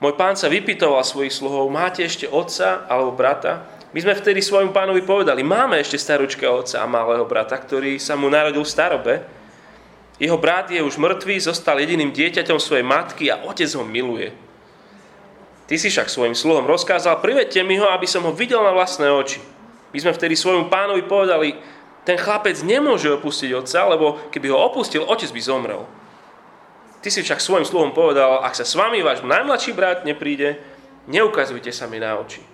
Môj 0.00 0.16
pán 0.16 0.34
sa 0.34 0.48
vypytoval 0.48 1.04
svojich 1.04 1.32
sluhov, 1.32 1.68
máte 1.68 2.02
ešte 2.02 2.26
otca 2.26 2.88
alebo 2.88 3.14
brata? 3.14 3.68
My 3.90 3.98
sme 4.00 4.14
vtedy 4.16 4.40
svojmu 4.40 4.72
pánovi 4.72 5.02
povedali, 5.02 5.42
máme 5.42 5.76
ešte 5.78 5.98
staručka 5.98 6.46
otca 6.46 6.82
a 6.82 6.90
malého 6.90 7.26
brata, 7.26 7.58
ktorý 7.58 7.98
sa 7.98 8.14
mu 8.14 8.30
narodil 8.30 8.62
v 8.62 8.70
starobe, 8.70 9.14
jeho 10.20 10.36
brat 10.36 10.68
je 10.68 10.84
už 10.84 11.00
mŕtvý, 11.00 11.40
zostal 11.40 11.80
jediným 11.80 12.12
dieťaťom 12.12 12.60
svojej 12.60 12.84
matky 12.84 13.32
a 13.32 13.40
otec 13.48 13.72
ho 13.72 13.84
miluje. 13.88 14.36
Ty 15.64 15.74
si 15.80 15.88
však 15.88 16.12
svojim 16.12 16.36
sluhom 16.36 16.68
rozkázal, 16.68 17.24
privedte 17.24 17.64
mi 17.64 17.80
ho, 17.80 17.88
aby 17.88 18.04
som 18.04 18.28
ho 18.28 18.36
videl 18.36 18.60
na 18.60 18.76
vlastné 18.76 19.08
oči. 19.08 19.40
My 19.96 19.98
sme 20.02 20.12
vtedy 20.12 20.36
svojmu 20.36 20.68
pánovi 20.68 21.08
povedali, 21.08 21.56
ten 22.04 22.20
chlapec 22.20 22.60
nemôže 22.60 23.08
opustiť 23.08 23.54
otca, 23.56 23.80
lebo 23.88 24.20
keby 24.28 24.52
ho 24.52 24.60
opustil, 24.60 25.08
otec 25.08 25.32
by 25.32 25.40
zomrel. 25.40 25.88
Ty 27.00 27.08
si 27.08 27.24
však 27.24 27.40
svojim 27.40 27.64
sluhom 27.64 27.96
povedal, 27.96 28.44
ak 28.44 28.52
sa 28.52 28.68
s 28.68 28.76
vami 28.76 29.00
váš 29.00 29.24
najmladší 29.24 29.72
brat 29.72 30.04
nepríde, 30.04 30.60
neukazujte 31.08 31.72
sa 31.72 31.88
mi 31.88 31.96
na 31.96 32.20
oči. 32.20 32.44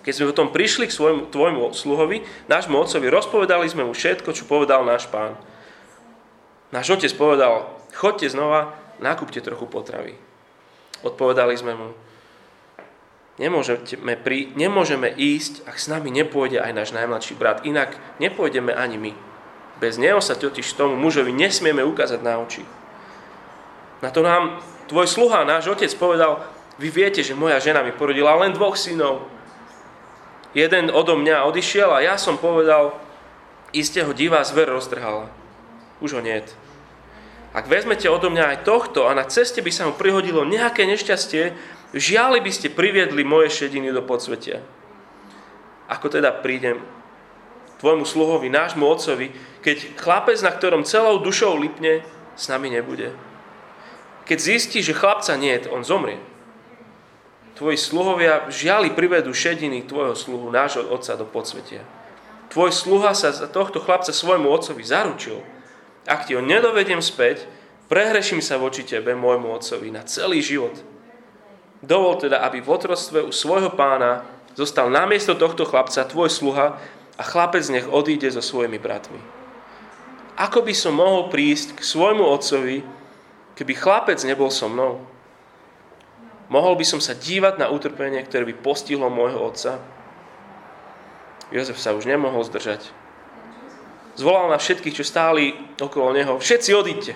Keď 0.00 0.12
sme 0.16 0.30
potom 0.32 0.50
prišli 0.50 0.88
k 0.88 0.96
svojmu, 0.96 1.22
tvojmu 1.28 1.76
sluhovi, 1.76 2.24
nášmu 2.48 2.74
otcovi, 2.74 3.06
rozpovedali 3.06 3.68
sme 3.68 3.86
mu 3.86 3.92
všetko, 3.92 4.32
čo 4.32 4.48
povedal 4.48 4.82
náš 4.82 5.06
pán. 5.06 5.36
Náš 6.70 6.94
otec 6.94 7.10
povedal, 7.18 7.66
chodte 7.90 8.30
znova, 8.30 8.78
nakúpte 9.02 9.42
trochu 9.42 9.66
potravy. 9.66 10.14
Odpovedali 11.02 11.58
sme 11.58 11.74
mu, 11.74 11.88
nemôžeme, 13.42 14.14
pri, 14.20 14.54
nemôžeme 14.54 15.10
ísť, 15.10 15.66
ak 15.66 15.76
s 15.80 15.90
nami 15.90 16.14
nepôjde 16.14 16.62
aj 16.62 16.72
náš 16.76 16.90
najmladší 16.94 17.34
brat, 17.34 17.66
inak 17.66 17.98
nepôjdeme 18.22 18.70
ani 18.70 18.96
my. 19.00 19.12
Bez 19.80 19.96
neho 19.96 20.20
sa 20.20 20.36
totiž 20.36 20.76
tomu 20.76 20.94
mužovi 20.94 21.32
nesmieme 21.32 21.80
ukázať 21.82 22.20
na 22.20 22.36
oči. 22.38 22.62
Na 24.04 24.12
to 24.12 24.20
nám 24.20 24.60
tvoj 24.92 25.08
sluha, 25.08 25.48
náš 25.48 25.72
otec, 25.72 25.90
povedal, 25.96 26.44
vy 26.76 26.88
viete, 26.92 27.24
že 27.24 27.36
moja 27.36 27.58
žena 27.58 27.82
mi 27.82 27.92
porodila 27.92 28.36
len 28.38 28.52
dvoch 28.52 28.76
synov. 28.76 29.26
Jeden 30.52 30.92
odo 30.92 31.16
mňa 31.16 31.48
odišiel 31.48 31.90
a 31.92 32.04
ja 32.04 32.14
som 32.20 32.36
povedal, 32.36 32.94
iste 33.72 34.04
ho 34.04 34.12
divá 34.12 34.44
zver 34.44 34.68
roztrhala. 34.68 35.39
Už 36.00 36.16
ho 36.16 36.20
niet. 36.20 36.48
Ak 37.50 37.66
vezmete 37.66 38.06
odo 38.06 38.30
mňa 38.30 38.44
aj 38.54 38.58
tohto 38.62 39.10
a 39.10 39.12
na 39.14 39.26
ceste 39.26 39.58
by 39.58 39.72
sa 39.74 39.90
mu 39.90 39.98
prihodilo 39.98 40.46
nejaké 40.46 40.86
nešťastie, 40.86 41.50
žiali 41.90 42.38
by 42.38 42.50
ste 42.54 42.70
priviedli 42.70 43.26
moje 43.26 43.50
šediny 43.50 43.90
do 43.90 44.06
podsvetia. 44.06 44.62
Ako 45.90 46.06
teda 46.06 46.30
prídem 46.30 46.78
tvojmu 47.82 48.06
sluhovi, 48.06 48.46
nášmu 48.46 48.86
otcovi, 48.86 49.34
keď 49.66 49.98
chlapec, 49.98 50.38
na 50.46 50.54
ktorom 50.54 50.86
celou 50.86 51.18
dušou 51.18 51.58
lipne, 51.58 52.06
s 52.38 52.46
nami 52.46 52.70
nebude. 52.70 53.10
Keď 54.30 54.38
zistí, 54.38 54.78
že 54.78 54.94
chlapca 54.94 55.34
nie 55.34 55.58
on 55.74 55.82
zomrie. 55.82 56.22
Tvoji 57.58 57.76
sluhovia 57.76 58.46
žiali 58.46 58.94
privedú 58.94 59.34
šediny 59.34 59.84
tvojho 59.90 60.14
sluhu, 60.14 60.54
nášho 60.54 60.86
otca 60.86 61.18
do 61.18 61.26
podsvetia. 61.26 61.82
Tvoj 62.54 62.70
sluha 62.70 63.10
sa 63.10 63.34
za 63.34 63.50
tohto 63.50 63.82
chlapca 63.82 64.14
svojmu 64.14 64.46
otcovi 64.46 64.86
zaručil, 64.86 65.42
ak 66.08 66.28
ti 66.28 66.32
ho 66.36 66.42
nedovediem 66.44 67.04
späť, 67.04 67.44
prehreším 67.92 68.40
sa 68.40 68.56
voči 68.56 68.86
tebe, 68.86 69.12
môjmu 69.12 69.52
otcovi, 69.52 69.92
na 69.92 70.06
celý 70.06 70.40
život. 70.40 70.72
Dovol 71.80 72.20
teda, 72.20 72.44
aby 72.44 72.60
v 72.60 72.68
otrostve 72.68 73.24
u 73.24 73.32
svojho 73.32 73.72
pána 73.72 74.24
zostal 74.52 74.92
namiesto 74.92 75.36
tohto 75.36 75.64
chlapca 75.64 76.04
tvoj 76.04 76.28
sluha 76.28 76.76
a 77.16 77.22
chlapec 77.24 77.64
nech 77.72 77.88
odíde 77.88 78.28
so 78.32 78.44
svojimi 78.44 78.76
bratmi. 78.76 79.20
Ako 80.40 80.64
by 80.64 80.72
som 80.72 80.96
mohol 80.96 81.28
prísť 81.28 81.76
k 81.76 81.80
svojmu 81.84 82.24
otcovi, 82.24 82.80
keby 83.56 83.72
chlapec 83.76 84.20
nebol 84.24 84.48
so 84.48 84.68
mnou? 84.72 85.04
Mohol 86.48 86.80
by 86.80 86.84
som 86.88 87.00
sa 87.00 87.12
dívať 87.12 87.60
na 87.60 87.68
utrpenie, 87.68 88.24
ktoré 88.24 88.48
by 88.48 88.56
postihlo 88.58 89.12
môjho 89.12 89.38
otca? 89.38 89.78
Jozef 91.52 91.76
sa 91.76 91.92
už 91.92 92.08
nemohol 92.08 92.40
zdržať 92.46 92.99
zvolal 94.20 94.52
na 94.52 94.60
všetkých, 94.60 95.00
čo 95.00 95.04
stáli 95.04 95.56
okolo 95.80 96.12
neho, 96.12 96.36
všetci 96.36 96.70
odíďte. 96.76 97.14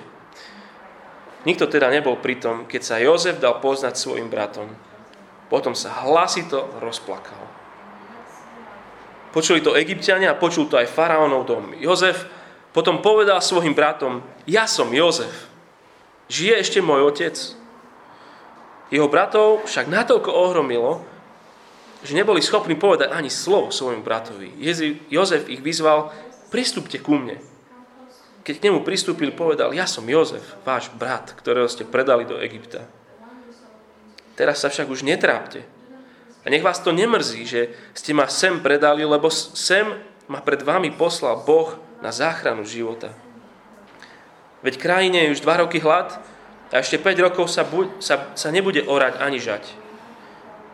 Nikto 1.44 1.68
teda 1.68 1.92
nebol 1.92 2.16
pri 2.16 2.40
tom, 2.40 2.64
keď 2.64 2.80
sa 2.80 2.96
Jozef 2.96 3.36
dal 3.36 3.60
poznať 3.60 4.00
svojim 4.00 4.32
bratom. 4.32 4.72
Potom 5.52 5.76
sa 5.76 5.92
hlasito 6.08 6.72
rozplakal. 6.80 7.44
Počuli 9.28 9.60
to 9.60 9.76
egyptiania 9.76 10.32
a 10.32 10.40
počul 10.40 10.72
to 10.72 10.80
aj 10.80 10.88
faraónov 10.88 11.44
dom. 11.44 11.76
Jozef 11.76 12.24
potom 12.72 13.04
povedal 13.04 13.44
svojim 13.44 13.76
bratom, 13.76 14.24
ja 14.48 14.64
som 14.64 14.88
Jozef, 14.88 15.52
žije 16.32 16.64
ešte 16.64 16.80
môj 16.80 17.12
otec. 17.12 17.36
Jeho 18.88 19.10
bratov 19.10 19.68
však 19.68 19.90
natoľko 19.90 20.30
ohromilo, 20.32 21.04
že 22.04 22.16
neboli 22.16 22.40
schopní 22.40 22.76
povedať 22.76 23.12
ani 23.12 23.28
slovo 23.28 23.68
svojmu 23.68 24.00
bratovi. 24.00 24.48
Jozef 25.12 25.48
ich 25.48 25.60
vyzval, 25.60 26.08
pristúpte 26.54 27.02
ku 27.02 27.18
mne. 27.18 27.42
Keď 28.46 28.62
k 28.62 28.64
nemu 28.70 28.86
pristúpil, 28.86 29.34
povedal, 29.34 29.74
ja 29.74 29.90
som 29.90 30.06
Jozef, 30.06 30.54
váš 30.62 30.86
brat, 30.94 31.34
ktorého 31.34 31.66
ste 31.66 31.82
predali 31.82 32.22
do 32.22 32.38
Egypta. 32.38 32.86
Teraz 34.38 34.62
sa 34.62 34.70
však 34.70 34.86
už 34.86 35.02
netrápte. 35.02 35.66
A 36.44 36.52
nech 36.52 36.62
vás 36.62 36.78
to 36.78 36.94
nemrzí, 36.94 37.42
že 37.42 37.74
ste 37.90 38.14
ma 38.14 38.30
sem 38.30 38.62
predali, 38.62 39.02
lebo 39.02 39.26
sem 39.34 39.98
ma 40.30 40.38
pred 40.38 40.62
vami 40.62 40.94
poslal 40.94 41.42
Boh 41.42 41.74
na 41.98 42.14
záchranu 42.14 42.62
života. 42.62 43.10
Veď 44.62 44.78
krajine 44.78 45.26
je 45.26 45.34
už 45.34 45.42
dva 45.42 45.58
roky 45.64 45.82
hlad 45.82 46.14
a 46.70 46.74
ešte 46.78 47.02
5 47.02 47.26
rokov 47.32 47.50
sa, 47.50 47.66
buď, 47.66 47.98
sa, 47.98 48.30
sa 48.38 48.48
nebude 48.54 48.84
orať 48.86 49.18
ani 49.18 49.42
žať. 49.42 49.64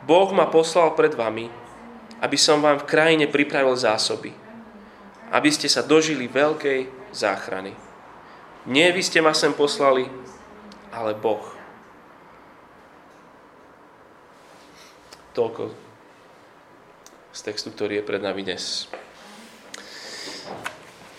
Boh 0.04 0.28
ma 0.34 0.50
poslal 0.50 0.92
pred 0.92 1.14
vami, 1.16 1.49
aby 2.20 2.37
som 2.37 2.60
vám 2.60 2.82
v 2.82 2.88
krajine 2.90 3.26
pripravil 3.30 3.78
zásoby 3.78 4.39
aby 5.30 5.50
ste 5.54 5.70
sa 5.70 5.87
dožili 5.87 6.26
veľkej 6.26 7.12
záchrany. 7.14 7.70
Nie 8.66 8.90
vy 8.90 9.00
ste 9.00 9.22
ma 9.22 9.30
sem 9.30 9.54
poslali, 9.54 10.10
ale 10.90 11.14
Boh. 11.14 11.42
Toľko 15.30 15.70
z 17.30 17.40
textu, 17.46 17.70
ktorý 17.70 18.02
je 18.02 18.08
pred 18.10 18.18
nami 18.18 18.42
dnes. 18.42 18.90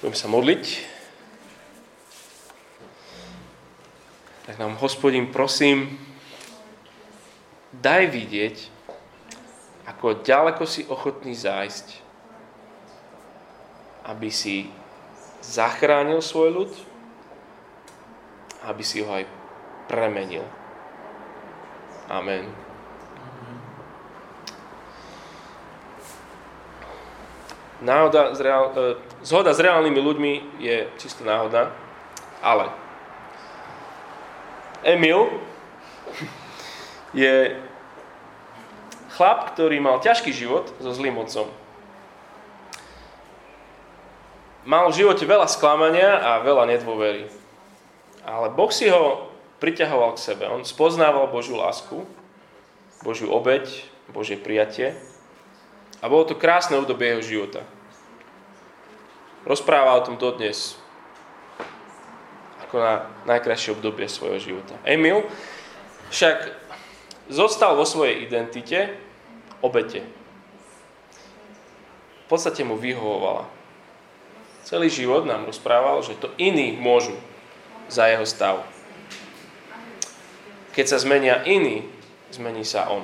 Budeme 0.03 0.17
sa 0.19 0.27
modliť. 0.27 0.63
Tak 4.51 4.59
nám, 4.59 4.75
hospodin, 4.83 5.31
prosím, 5.31 5.95
daj 7.71 8.11
vidieť, 8.11 8.57
ako 9.87 10.19
ďaleko 10.19 10.67
si 10.67 10.83
ochotný 10.91 11.31
zájsť 11.31 12.00
aby 14.11 14.27
si 14.27 14.67
zachránil 15.39 16.19
svoj 16.19 16.49
ľud, 16.51 16.71
aby 18.67 18.83
si 18.83 18.99
ho 18.99 19.07
aj 19.07 19.23
premenil. 19.87 20.43
Amen. 22.11 22.51
Náhoda 27.81 28.35
s 28.35 28.39
reál, 28.43 28.69
e, 28.77 28.93
zhoda 29.25 29.55
s 29.55 29.63
reálnymi 29.63 29.97
ľuďmi 29.97 30.33
je 30.61 30.85
čisto 31.01 31.25
náhoda, 31.25 31.73
ale 32.43 32.69
Emil 34.85 35.33
je 37.17 37.57
chlap, 39.17 39.57
ktorý 39.57 39.81
mal 39.81 39.97
ťažký 39.97 40.29
život 40.29 40.69
so 40.77 40.93
zlým 40.93 41.17
otcom. 41.17 41.49
Mal 44.61 44.85
v 44.93 44.97
živote 45.01 45.25
veľa 45.25 45.49
sklamania 45.49 46.21
a 46.21 46.45
veľa 46.45 46.69
nedôvery. 46.69 47.25
Ale 48.21 48.53
Boh 48.53 48.69
si 48.69 48.85
ho 48.93 49.33
priťahoval 49.57 50.13
k 50.13 50.23
sebe. 50.33 50.45
On 50.45 50.61
spoznával 50.61 51.33
Božiu 51.33 51.57
lásku, 51.57 52.05
Božiu 53.01 53.33
obeď, 53.33 53.65
Božie 54.13 54.37
prijatie. 54.37 54.93
A 56.01 56.09
bolo 56.09 56.29
to 56.29 56.37
krásne 56.37 56.77
obdobie 56.77 57.09
jeho 57.13 57.23
života. 57.25 57.61
Rozpráva 59.45 59.97
o 59.97 60.05
tom 60.05 60.21
dodnes 60.21 60.77
ako 62.69 62.77
na 62.77 62.93
najkrajšie 63.25 63.73
obdobie 63.73 64.05
svojho 64.05 64.37
života. 64.37 64.77
Emil 64.85 65.25
však 66.13 66.53
zostal 67.27 67.73
vo 67.73 67.83
svojej 67.83 68.23
identite 68.23 68.93
obete. 69.65 70.05
V 72.23 72.25
podstate 72.29 72.61
mu 72.63 72.77
vyhovovala. 72.77 73.60
Celý 74.63 74.93
život 74.93 75.25
nám 75.25 75.49
rozprával, 75.49 76.05
že 76.05 76.17
to 76.17 76.29
iní 76.37 76.77
môžu 76.77 77.17
za 77.89 78.07
jeho 78.07 78.25
stav. 78.25 78.61
Keď 80.71 80.85
sa 80.87 80.97
zmenia 81.01 81.43
iní, 81.43 81.83
zmení 82.31 82.63
sa 82.63 82.87
on. 82.87 83.03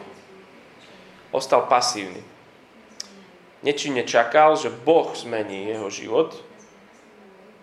Ostal 1.35 1.67
pasívny. 1.67 2.23
Nečinne 3.65 4.07
čakal, 4.07 4.55
že 4.55 4.71
Boh 4.71 5.11
zmení 5.11 5.67
jeho 5.67 5.91
život, 5.91 6.39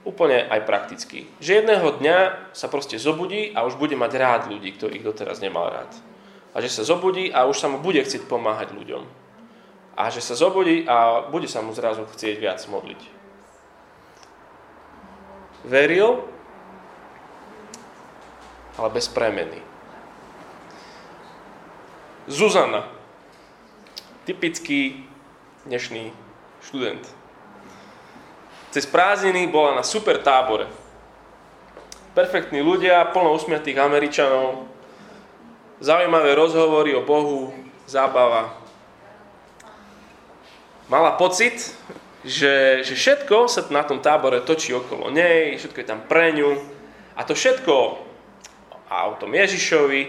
úplne 0.05 0.45
aj 0.45 0.61
prakticky. 0.69 1.25
Že 1.41 1.65
jedného 1.65 1.89
dňa 1.97 2.19
sa 2.53 2.69
proste 2.69 3.01
zobudí 3.01 3.57
a 3.57 3.65
už 3.65 3.81
bude 3.81 3.97
mať 3.97 4.13
rád 4.21 4.43
ľudí, 4.53 4.77
ktorých 4.77 5.07
doteraz 5.07 5.41
nemal 5.41 5.73
rád. 5.73 5.91
A 6.53 6.61
že 6.61 6.69
sa 6.69 6.85
zobudí 6.85 7.33
a 7.33 7.49
už 7.49 7.57
sa 7.57 7.73
mu 7.73 7.81
bude 7.81 8.05
chcieť 8.05 8.29
pomáhať 8.29 8.77
ľuďom. 8.77 9.03
A 9.97 10.13
že 10.13 10.21
sa 10.21 10.37
zobudí 10.37 10.85
a 10.85 11.25
bude 11.33 11.49
sa 11.49 11.65
mu 11.65 11.73
zrazu 11.73 12.05
chcieť 12.05 12.37
viac 12.37 12.61
modliť. 12.69 13.14
Veril, 15.65 16.21
ale 18.77 18.89
bez 18.91 19.09
premeny. 19.09 19.63
Zuzana. 22.29 22.85
Typický 24.25 25.09
dnešný 25.65 26.13
študent. 26.69 27.05
Cez 28.73 28.85
prázdniny 28.85 29.49
bola 29.49 29.81
na 29.81 29.85
super 29.85 30.21
tábore. 30.21 30.69
Perfektní 32.13 32.61
ľudia, 32.61 33.09
plno 33.13 33.33
usmiatých 33.33 33.81
Američanov, 33.81 34.69
zaujímavé 35.81 36.35
rozhovory 36.35 36.95
o 36.95 37.05
Bohu, 37.05 37.53
zábava. 37.89 38.57
Mala 40.89 41.17
pocit, 41.17 41.73
že, 42.25 42.81
že 42.83 42.95
všetko 42.97 43.47
sa 43.53 43.69
na 43.69 43.85
tom 43.85 44.01
tábore 44.01 44.41
točí 44.41 44.73
okolo 44.73 45.13
nej, 45.13 45.61
všetko 45.61 45.79
je 45.79 45.89
tam 45.89 46.01
pre 46.09 46.33
ňu. 46.33 46.57
A 47.15 47.23
to 47.23 47.37
všetko 47.37 48.01
a 48.89 49.13
o 49.13 49.15
tom 49.21 49.33
Ježišovi. 49.35 50.09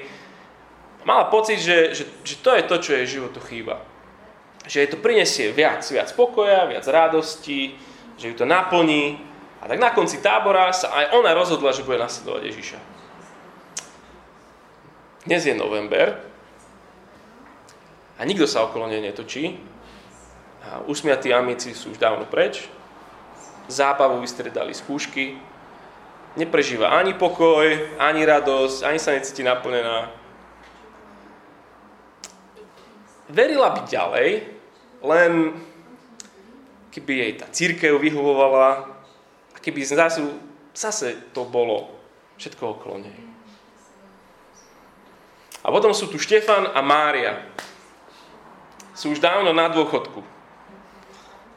Mala 1.05 1.29
pocit, 1.29 1.62
že, 1.62 1.93
že, 1.93 2.03
že 2.25 2.36
to 2.41 2.55
je 2.55 2.63
to, 2.65 2.75
čo 2.81 2.91
jej 2.98 3.05
životu 3.19 3.38
chýba. 3.45 3.81
Že 4.65 4.77
jej 4.81 4.89
to 4.89 4.98
prinesie 4.98 5.48
viac, 5.53 5.86
viac 5.86 6.10
pokoja, 6.17 6.65
viac 6.65 6.86
radosti, 6.89 7.77
že 8.17 8.34
ju 8.34 8.34
to 8.34 8.45
naplní. 8.45 9.22
A 9.62 9.69
tak 9.69 9.77
na 9.77 9.93
konci 9.93 10.17
tábora 10.22 10.74
sa 10.74 10.89
aj 10.93 11.13
ona 11.13 11.34
rozhodla, 11.38 11.74
že 11.74 11.86
bude 11.86 12.01
nasledovať 12.01 12.41
Ježiša. 12.50 12.79
Dnes 15.25 15.41
je 15.45 15.57
november 15.57 16.22
a 18.15 18.22
nikto 18.25 18.45
sa 18.45 18.65
okolo 18.65 18.86
nej 18.86 19.01
netočí. 19.01 19.57
Usmiatí 20.89 21.34
amici 21.34 21.74
sú 21.74 21.93
už 21.93 22.01
dávno 22.01 22.25
preč. 22.29 22.70
Zábavu 23.70 24.22
vystredali 24.22 24.74
skúšky 24.74 25.37
neprežíva 26.35 26.92
ani 26.92 27.16
pokoj, 27.16 27.63
ani 27.96 28.22
radosť, 28.27 28.83
ani 28.83 29.00
sa 29.00 29.16
necíti 29.16 29.42
naplnená. 29.42 30.11
Verila 33.31 33.74
by 33.74 33.81
ďalej, 33.89 34.29
len 35.01 35.31
keby 36.94 37.11
jej 37.11 37.31
tá 37.42 37.48
církev 37.50 37.98
vyhovovala 37.98 38.85
a 39.51 39.57
keby 39.57 39.81
zase, 39.81 40.22
zase 40.75 41.18
to 41.33 41.48
bolo 41.48 41.89
všetko 42.37 42.63
okolo 42.77 43.01
nej. 43.01 43.20
A 45.66 45.74
potom 45.74 45.98
sú 45.98 46.05
tu 46.05 46.22
Štefan 46.22 46.70
a 46.70 46.79
Mária. 46.85 47.42
Sú 48.94 49.09
už 49.09 49.18
dávno 49.18 49.50
na 49.50 49.66
dôchodku. 49.66 50.34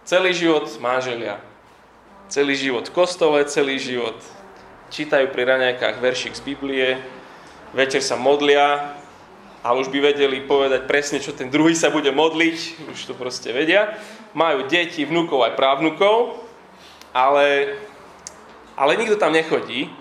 Celý 0.09 0.33
život 0.33 0.65
manželia. 0.81 1.37
Celý 2.33 2.57
život 2.57 2.89
v 2.89 2.97
kostole, 2.97 3.45
celý 3.45 3.77
život 3.77 4.17
čítajú 4.89 5.29
pri 5.29 5.45
raňajkách 5.45 6.01
veršik 6.01 6.33
z 6.33 6.49
Biblie, 6.49 6.97
večer 7.77 8.01
sa 8.01 8.17
modlia, 8.17 8.97
ale 9.61 9.85
už 9.85 9.93
by 9.93 10.01
vedeli 10.01 10.41
povedať 10.41 10.89
presne, 10.89 11.21
čo 11.21 11.37
ten 11.37 11.53
druhý 11.53 11.77
sa 11.77 11.93
bude 11.93 12.09
modliť, 12.09 12.89
už 12.89 13.05
to 13.05 13.13
proste 13.13 13.53
vedia. 13.53 14.01
Majú 14.33 14.65
deti, 14.65 15.05
vnúkov 15.05 15.45
aj 15.45 15.61
právnukov, 15.61 16.41
ale, 17.13 17.77
ale 18.81 18.97
nikto 18.97 19.21
tam 19.21 19.37
nechodí. 19.37 19.93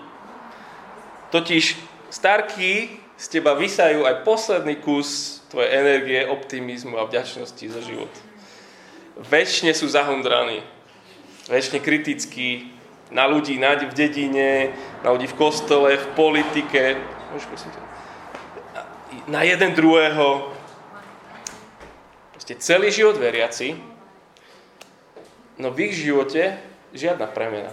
Totiž 1.28 1.76
starky 2.08 2.96
z 3.20 3.26
teba 3.28 3.52
vysajú 3.52 4.08
aj 4.08 4.24
posledný 4.24 4.80
kus 4.80 5.44
tvojej 5.52 5.68
energie, 5.68 6.24
optimizmu 6.24 6.96
a 6.96 7.04
vďačnosti 7.04 7.66
za 7.68 7.84
život. 7.84 8.27
Večne 9.18 9.74
sú 9.74 9.90
zahundraní, 9.90 10.62
väčšine 11.50 11.82
kritickí, 11.82 12.70
na 13.10 13.26
ľudí 13.26 13.58
v 13.58 13.94
dedine, 13.96 14.70
na 15.02 15.10
ľudí 15.10 15.26
v 15.26 15.38
kostole, 15.38 15.96
v 15.96 16.06
politike, 16.14 16.94
na 19.26 19.42
jeden 19.42 19.74
druhého. 19.74 20.52
Proste 22.36 22.54
celý 22.62 22.92
život 22.92 23.16
veriaci, 23.18 23.74
no 25.58 25.72
v 25.72 25.90
ich 25.90 25.98
živote 25.98 26.54
žiadna 26.94 27.26
premena. 27.32 27.72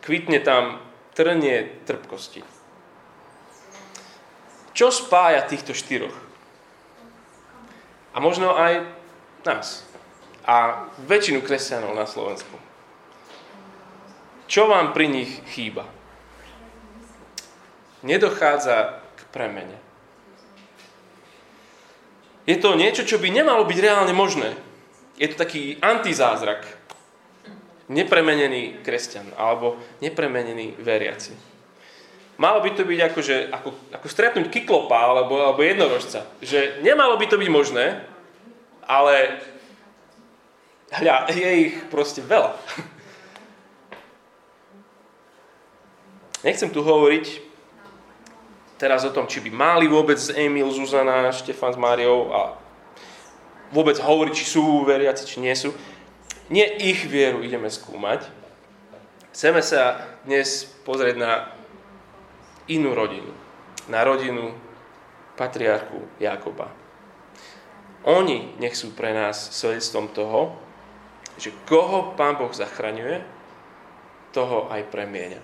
Kvitne 0.00 0.40
tam 0.40 0.80
trnie 1.12 1.82
trpkosti. 1.84 2.40
Čo 4.72 4.94
spája 4.94 5.42
týchto 5.42 5.74
štyroch? 5.74 6.14
A 8.14 8.22
možno 8.22 8.54
aj 8.54 8.86
nás. 9.42 9.87
A 10.48 10.88
väčšinu 11.04 11.44
kresťanov 11.44 11.92
na 11.92 12.08
Slovensku. 12.08 12.56
Čo 14.48 14.64
vám 14.64 14.96
pri 14.96 15.12
nich 15.12 15.44
chýba? 15.52 15.84
Nedochádza 18.00 19.04
k 19.12 19.20
premene. 19.28 19.76
Je 22.48 22.56
to 22.56 22.80
niečo, 22.80 23.04
čo 23.04 23.20
by 23.20 23.28
nemalo 23.28 23.68
byť 23.68 23.78
reálne 23.84 24.16
možné. 24.16 24.56
Je 25.20 25.28
to 25.28 25.36
taký 25.36 25.76
antizázrak. 25.84 26.64
Nepremenený 27.92 28.80
kresťan 28.80 29.28
alebo 29.36 29.76
nepremenený 30.00 30.80
veriaci. 30.80 31.36
Malo 32.40 32.64
by 32.64 32.70
to 32.72 32.88
byť 32.88 33.00
ako, 33.04 33.20
že, 33.20 33.36
ako, 33.52 33.68
ako 34.00 34.06
stretnúť 34.08 34.48
kyklopa 34.48 34.96
alebo, 34.96 35.36
alebo 35.36 35.60
jednorožca. 35.60 36.24
Že 36.40 36.80
nemalo 36.80 37.20
by 37.20 37.26
to 37.28 37.36
byť 37.36 37.50
možné, 37.52 38.00
ale 38.88 39.44
hľa, 41.00 41.30
je 41.32 41.50
ich 41.70 41.74
proste 41.88 42.20
veľa. 42.22 42.54
Nechcem 46.46 46.70
tu 46.70 46.86
hovoriť 46.86 47.42
teraz 48.78 49.02
o 49.02 49.10
tom, 49.10 49.26
či 49.26 49.42
by 49.42 49.50
mali 49.50 49.86
vôbec 49.90 50.18
Emil, 50.38 50.70
Zuzana, 50.70 51.34
Štefan 51.34 51.74
s 51.74 51.78
Máriou 51.78 52.30
a 52.30 52.40
vôbec 53.74 53.98
hovoriť, 53.98 54.32
či 54.32 54.46
sú 54.46 54.86
veriaci, 54.86 55.26
či 55.26 55.42
nie 55.42 55.52
sú. 55.58 55.74
Nie 56.48 56.78
ich 56.78 57.04
vieru 57.10 57.42
ideme 57.42 57.68
skúmať. 57.68 58.30
Chceme 59.34 59.60
sa 59.60 60.06
dnes 60.24 60.70
pozrieť 60.86 61.16
na 61.18 61.32
inú 62.70 62.94
rodinu. 62.94 63.34
Na 63.90 64.06
rodinu 64.06 64.54
patriarchu 65.34 66.06
Jakoba. 66.22 66.70
Oni 68.06 68.54
nech 68.62 68.78
sú 68.78 68.94
pre 68.94 69.10
nás 69.10 69.52
svedectvom 69.52 70.08
toho, 70.14 70.54
že 71.38 71.54
koho 71.64 72.12
Pán 72.18 72.36
Boh 72.36 72.50
zachraňuje, 72.50 73.38
toho 74.34 74.68
aj 74.68 74.84
premieňa. 74.92 75.40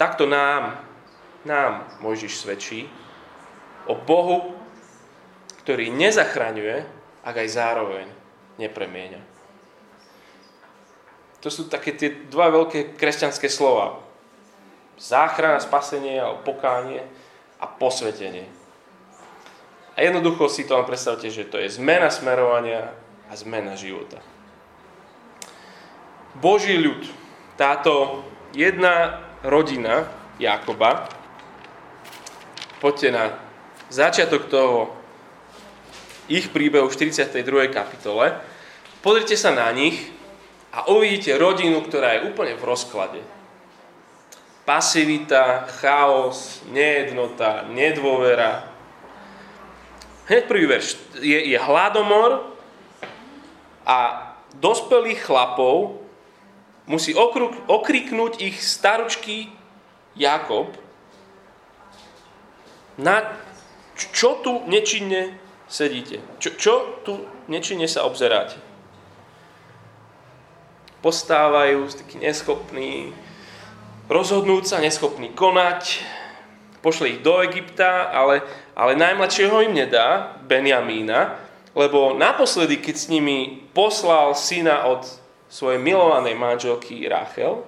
Takto 0.00 0.24
nám, 0.24 0.80
nám 1.44 1.84
Mojžiš 2.00 2.40
svedčí 2.40 2.88
o 3.86 3.94
Bohu, 3.94 4.56
ktorý 5.62 5.92
nezachraňuje, 5.92 6.82
ak 7.22 7.34
aj 7.36 7.48
zároveň 7.52 8.06
nepremieňa. 8.58 9.20
To 11.42 11.50
sú 11.50 11.66
také 11.66 11.94
tie 11.94 12.10
dva 12.30 12.50
veľké 12.50 12.94
kresťanské 12.94 13.50
slova. 13.50 13.98
Záchrana, 14.98 15.58
spasenie 15.58 16.22
pokánie 16.46 17.02
a 17.58 17.66
posvetenie. 17.66 18.46
A 19.92 19.98
jednoducho 20.06 20.46
si 20.46 20.64
to 20.64 20.78
len 20.78 20.86
predstavte, 20.86 21.26
že 21.28 21.46
to 21.46 21.58
je 21.58 21.68
zmena 21.68 22.08
smerovania 22.08 22.94
a 23.32 23.36
zmena 23.40 23.72
života. 23.80 24.20
Boží 26.36 26.76
ľud, 26.76 27.00
táto 27.56 28.20
jedna 28.52 29.24
rodina 29.40 30.04
Jakoba, 30.36 31.08
poďte 32.84 33.08
na 33.08 33.24
začiatok 33.88 34.52
toho 34.52 34.92
ich 36.28 36.52
príbehu 36.52 36.92
v 36.92 36.96
42. 37.08 37.72
kapitole, 37.72 38.36
pozrite 39.00 39.40
sa 39.40 39.48
na 39.48 39.72
nich 39.72 40.12
a 40.68 40.92
uvidíte 40.92 41.32
rodinu, 41.40 41.80
ktorá 41.80 42.20
je 42.20 42.28
úplne 42.28 42.52
v 42.60 42.64
rozklade. 42.68 43.20
Pasivita, 44.68 45.72
chaos, 45.80 46.60
nejednota, 46.68 47.64
nedôvera. 47.64 48.68
Hneď 50.28 50.44
prvý 50.46 50.64
verš. 50.70 51.00
Je, 51.18 51.50
je 51.50 51.58
hladomor 51.58 52.51
a 53.86 54.30
dospelých 54.58 55.26
chlapov 55.26 56.02
musí 56.86 57.14
okruk, 57.14 57.54
okriknúť 57.70 58.42
ich 58.42 58.58
staručký 58.58 59.48
Jakob 60.18 60.74
na 63.00 63.24
čo 63.96 64.40
tu 64.44 64.60
nečinne 64.68 65.36
sedíte? 65.68 66.20
Čo, 66.36 66.48
čo 66.58 66.74
tu 67.06 67.12
nečinne 67.48 67.88
sa 67.88 68.04
obzeráte? 68.04 68.60
Postávajú, 71.00 71.88
takí 71.90 72.20
neschopní, 72.20 73.10
rozhodnúť 74.06 74.64
sa, 74.68 74.76
neschopní 74.78 75.34
konať, 75.34 76.04
pošle 76.84 77.18
ich 77.18 77.22
do 77.24 77.42
Egypta, 77.42 78.10
ale, 78.10 78.44
ale 78.76 78.98
najmladšieho 78.98 79.66
im 79.66 79.74
nedá, 79.74 80.38
Benjamína, 80.46 81.38
lebo 81.72 82.12
naposledy, 82.12 82.80
keď 82.80 82.96
s 82.96 83.06
nimi 83.08 83.64
poslal 83.72 84.36
syna 84.36 84.84
od 84.88 85.08
svojej 85.48 85.80
milovanej 85.80 86.36
manželky 86.36 87.04
Rachel, 87.08 87.64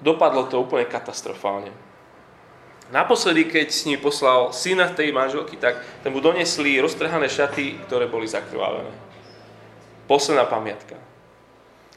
dopadlo 0.00 0.48
to 0.48 0.60
úplne 0.60 0.84
katastrofálne. 0.88 1.72
Naposledy, 2.88 3.44
keď 3.44 3.68
s 3.68 3.84
nimi 3.84 4.00
poslal 4.00 4.52
syna 4.56 4.88
tej 4.88 5.12
manželky, 5.12 5.60
tak 5.60 5.76
ten 6.00 6.08
mu 6.08 6.24
donesli 6.24 6.80
roztrhané 6.80 7.28
šaty, 7.28 7.84
ktoré 7.84 8.08
boli 8.08 8.24
zakrvavené. 8.24 8.88
Posledná 10.08 10.48
pamiatka. 10.48 10.96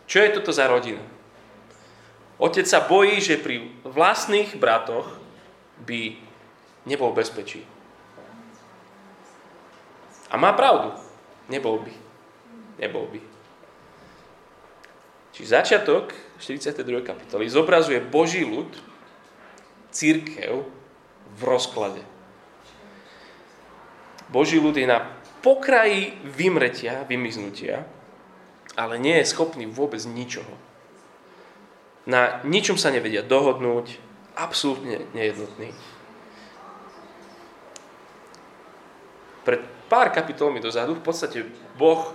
Čo 0.04 0.20
je 0.20 0.36
toto 0.36 0.52
za 0.52 0.68
rodina? 0.68 1.00
Otec 2.36 2.68
sa 2.68 2.84
bojí, 2.84 3.24
že 3.24 3.40
pri 3.40 3.72
vlastných 3.88 4.60
bratoch 4.60 5.08
by 5.88 6.20
nebol 6.84 7.16
bezpečí. 7.16 7.64
A 10.32 10.40
má 10.40 10.56
pravdu. 10.56 10.96
Nebol 11.52 11.84
by. 11.84 11.94
Nebol 12.80 13.06
by. 13.12 13.20
Čiže 15.36 15.48
začiatok 15.48 16.16
42. 16.40 17.04
kapitoly 17.04 17.48
zobrazuje 17.52 18.00
Boží 18.00 18.48
ľud, 18.48 18.72
církev 19.92 20.64
v 21.36 21.42
rozklade. 21.44 22.04
Boží 24.32 24.60
ľud 24.60 24.76
je 24.80 24.88
na 24.88 25.12
pokraji 25.44 26.16
vymretia, 26.24 27.04
vymiznutia, 27.04 27.84
ale 28.80 28.96
nie 28.96 29.20
je 29.20 29.28
schopný 29.28 29.68
vôbec 29.68 30.00
ničoho. 30.08 30.56
Na 32.08 32.40
ničom 32.48 32.80
sa 32.80 32.90
nevedia 32.90 33.22
dohodnúť, 33.22 34.00
absolútne 34.34 35.04
nejednotný. 35.12 35.76
Pred 39.42 39.62
pár 39.90 40.14
kapitolmi 40.14 40.62
dozadu 40.62 40.96
v 40.96 41.04
podstate 41.04 41.44
Boh 41.76 42.14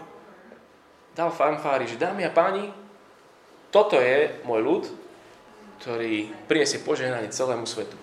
dal 1.17 1.33
fanfári, 1.33 1.89
že 1.89 2.01
dámy 2.01 2.29
a 2.29 2.31
páni, 2.31 2.71
toto 3.73 4.01
je 4.01 4.37
môj 4.45 4.61
ľud, 4.63 4.85
ktorý 5.81 6.33
priniesie 6.49 6.81
požehnanie 6.81 7.29
celému 7.29 7.69
svetu. 7.69 7.97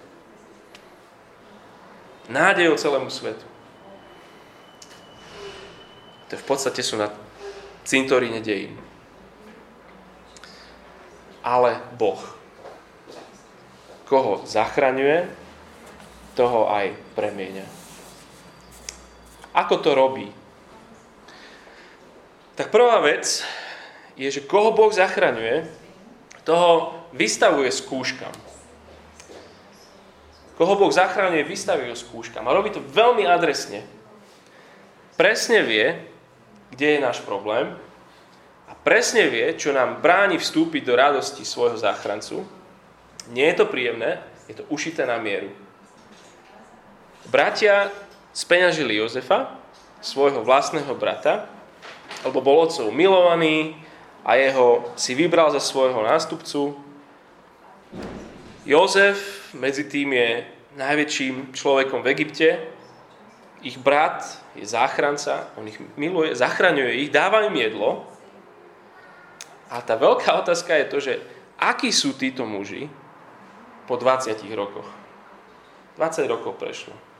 Nádejou 2.29 2.77
celému 2.77 3.09
svetu. 3.09 3.45
To 6.29 6.33
v 6.39 6.45
podstate 6.49 6.81
sú 6.81 6.97
na 6.97 7.13
cintoríne 7.85 8.39
dejín. 8.39 8.79
Ale 11.43 11.77
Boh, 11.99 12.21
koho 14.07 14.41
zachraňuje, 14.47 15.27
toho 16.33 16.65
aj 16.71 16.97
premieňa. 17.13 17.82
Ako 19.53 19.77
to 19.79 19.93
robí? 19.93 20.27
Tak 22.53 22.69
prvá 22.69 23.01
vec 23.01 23.45
je, 24.17 24.29
že 24.29 24.45
koho 24.45 24.73
Boh 24.73 24.93
zachraňuje, 24.93 25.65
toho 26.45 26.93
vystavuje 27.13 27.71
skúškam. 27.71 28.33
Koho 30.53 30.73
Boh 30.77 30.93
zachraňuje, 30.93 31.41
vystavuje 31.45 31.93
skúškam. 31.97 32.45
A 32.45 32.53
robí 32.53 32.69
to 32.69 32.81
veľmi 32.81 33.25
adresne. 33.25 33.81
Presne 35.17 35.65
vie, 35.65 35.97
kde 36.73 36.97
je 36.97 37.05
náš 37.05 37.21
problém 37.21 37.73
a 38.69 38.73
presne 38.73 39.29
vie, 39.29 39.53
čo 39.57 39.73
nám 39.73 40.01
bráni 40.01 40.41
vstúpiť 40.41 40.81
do 40.85 40.93
radosti 40.97 41.45
svojho 41.45 41.77
záchrancu. 41.77 42.45
Nie 43.29 43.53
je 43.53 43.61
to 43.61 43.69
príjemné, 43.69 44.21
je 44.49 44.57
to 44.57 44.65
ušité 44.73 45.05
na 45.05 45.21
mieru. 45.21 45.53
Bratia 47.29 47.93
speňažili 48.33 48.97
Jozefa, 48.97 49.61
svojho 50.03 50.43
vlastného 50.43 50.91
brata, 50.99 51.47
lebo 52.27 52.43
bol 52.43 52.67
otcov 52.67 52.91
milovaný 52.91 53.77
a 54.27 54.35
jeho 54.35 54.91
si 54.99 55.15
vybral 55.15 55.53
za 55.53 55.63
svojho 55.63 56.03
nástupcu. 56.03 56.75
Jozef 58.67 59.51
medzi 59.55 59.87
tým 59.87 60.11
je 60.11 60.29
najväčším 60.75 61.55
človekom 61.55 62.03
v 62.03 62.11
Egypte, 62.11 62.49
ich 63.63 63.79
brat 63.79 64.27
je 64.59 64.67
záchranca, 64.67 65.55
on 65.55 65.63
ich 65.71 65.79
miluje, 65.95 66.35
zachraňuje 66.35 67.07
ich, 67.07 67.09
dáva 67.15 67.47
im 67.47 67.55
jedlo. 67.55 68.03
A 69.71 69.79
tá 69.79 69.95
veľká 69.95 70.35
otázka 70.43 70.75
je 70.83 70.85
to, 70.91 70.97
že 70.99 71.13
akí 71.55 71.89
sú 71.89 72.13
títo 72.19 72.43
muži 72.43 72.91
po 73.87 73.95
20 73.95 74.35
rokoch. 74.51 74.85
20 75.95 76.27
rokov 76.27 76.59
prešlo. 76.59 77.12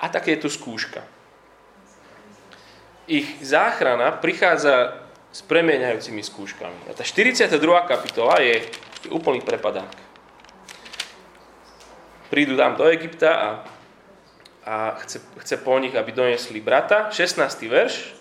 A 0.00 0.08
také 0.08 0.36
je 0.36 0.48
tu 0.48 0.50
skúška. 0.50 1.04
Ich 3.04 3.28
záchrana 3.44 4.16
prichádza 4.16 4.96
s 5.30 5.44
premieňajúcimi 5.44 6.24
skúškami. 6.24 6.90
A 6.90 6.96
tá 6.96 7.04
42. 7.04 7.46
kapitola 7.86 8.40
je 8.40 8.64
úplný 9.12 9.44
prepadák. 9.44 9.92
Prídu 12.32 12.56
tam 12.56 12.78
do 12.78 12.86
Egypta 12.88 13.30
a 13.34 13.48
a 14.64 14.94
chce, 15.02 15.20
chce 15.38 15.56
po 15.56 15.78
nich, 15.78 15.96
aby 15.96 16.12
donesli 16.12 16.60
brata. 16.60 17.08
16. 17.10 17.42
verš. 17.66 18.14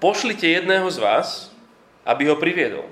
Pošlite 0.00 0.48
jedného 0.48 0.90
z 0.90 0.98
vás, 0.98 1.54
aby 2.02 2.26
ho 2.26 2.40
priviedol. 2.40 2.88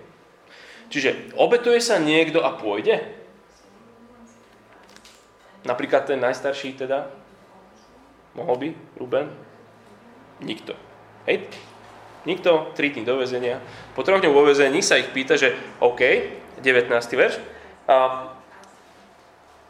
Čiže 0.94 1.34
obetuje 1.34 1.82
sa 1.82 1.98
niekto 1.98 2.44
a 2.44 2.54
pôjde? 2.54 3.02
Napríklad 5.64 6.08
ten 6.08 6.20
najstarší 6.20 6.72
teda? 6.80 7.10
Mohol 8.34 8.56
by? 8.56 8.68
Ruben? 8.96 9.26
Nikto. 10.40 10.72
Hej? 11.26 11.48
Nikto, 12.24 12.72
3 12.76 12.90
dní 12.90 13.04
do 13.04 13.16
vezenia. 13.16 13.60
Po 13.96 14.02
troch 14.02 14.20
dňoch 14.20 14.36
vo 14.36 14.44
vezení 14.44 14.84
sa 14.84 15.00
ich 15.00 15.08
pýta, 15.12 15.36
že 15.36 15.56
OK, 15.80 16.00
19. 16.60 16.92
verš, 17.16 17.40
a 17.88 17.96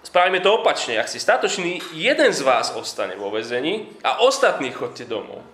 Spravíme 0.00 0.40
to 0.40 0.56
opačne. 0.56 0.96
Ak 0.96 1.12
si 1.12 1.20
statočný, 1.20 1.76
jeden 1.92 2.32
z 2.32 2.40
vás 2.40 2.72
ostane 2.72 3.20
vo 3.20 3.28
vezení 3.28 3.84
a 4.00 4.24
ostatní 4.24 4.72
chodte 4.72 5.04
domov. 5.04 5.44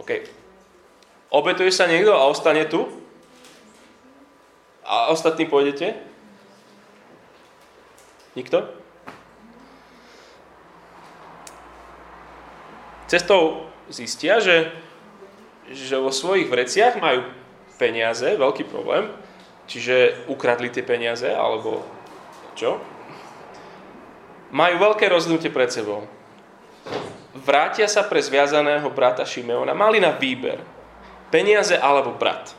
OK. 0.00 0.24
Obetuje 1.28 1.68
sa 1.68 1.84
niekto 1.84 2.16
a 2.16 2.24
ostane 2.24 2.64
tu? 2.64 2.88
A 4.80 5.12
ostatní 5.12 5.44
pôjdete? 5.44 5.92
Nikto? 8.32 8.79
Cestou 13.10 13.66
zistia, 13.90 14.38
že, 14.38 14.70
že 15.66 15.98
vo 15.98 16.14
svojich 16.14 16.46
vreciach 16.46 17.02
majú 17.02 17.26
peniaze, 17.74 18.38
veľký 18.38 18.70
problém, 18.70 19.10
čiže 19.66 20.22
ukradli 20.30 20.70
tie 20.70 20.86
peniaze, 20.86 21.26
alebo 21.26 21.82
čo? 22.54 22.78
majú 24.50 24.76
veľké 24.82 25.06
rozhodnutie 25.06 25.50
pred 25.50 25.70
sebou. 25.70 26.06
Vrátia 27.34 27.86
sa 27.86 28.02
pre 28.02 28.18
zviazaného 28.18 28.90
brata 28.90 29.22
Šimeona. 29.22 29.72
Mali 29.72 30.02
na 30.02 30.10
výber. 30.10 30.58
Peniaze 31.30 31.78
alebo 31.78 32.18
brat. 32.18 32.50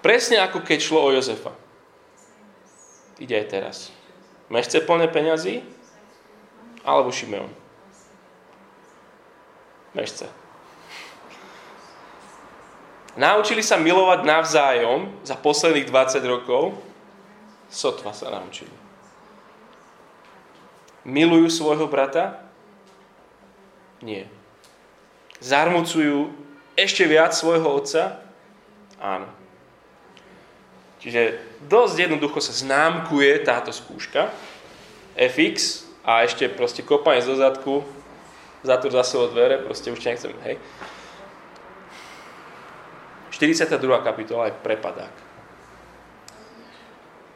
Presne 0.00 0.40
ako 0.40 0.64
keď 0.64 0.78
šlo 0.80 1.00
o 1.04 1.12
Jozefa. 1.12 1.52
Ide 3.20 3.36
aj 3.36 3.46
teraz. 3.48 3.76
Meš 4.48 4.68
chce 4.72 4.80
plné 4.84 5.08
peňazí? 5.08 5.64
alebo 6.84 7.08
Šimeon? 7.08 7.48
Mešce. 9.94 10.26
Naučili 13.14 13.62
sa 13.62 13.78
milovať 13.78 14.26
navzájom 14.26 15.06
za 15.22 15.38
posledných 15.38 15.86
20 15.86 16.18
rokov? 16.26 16.74
Sotva 17.70 18.10
sa 18.10 18.26
naučili. 18.34 18.74
Milujú 21.06 21.46
svojho 21.46 21.86
brata? 21.86 22.42
Nie. 24.02 24.26
Zarmucujú 25.38 26.34
ešte 26.74 27.06
viac 27.06 27.30
svojho 27.30 27.70
otca? 27.78 28.18
Áno. 28.98 29.30
Čiže 30.98 31.38
dosť 31.68 32.08
jednoducho 32.08 32.40
sa 32.42 32.50
známkuje 32.50 33.46
táto 33.46 33.70
skúška. 33.70 34.32
FX 35.14 35.86
a 36.02 36.26
ešte 36.26 36.50
proste 36.50 36.82
kopanie 36.82 37.22
zo 37.22 37.38
zadku, 37.38 37.86
zatvor 38.64 38.90
za 38.90 39.04
sebou 39.04 39.28
dvere, 39.28 39.60
proste 39.60 39.92
už 39.92 40.00
nechcem, 40.00 40.32
hej. 40.48 40.56
42. 43.30 43.76
kapitola 44.00 44.48
je 44.48 44.54
prepadák. 44.64 45.14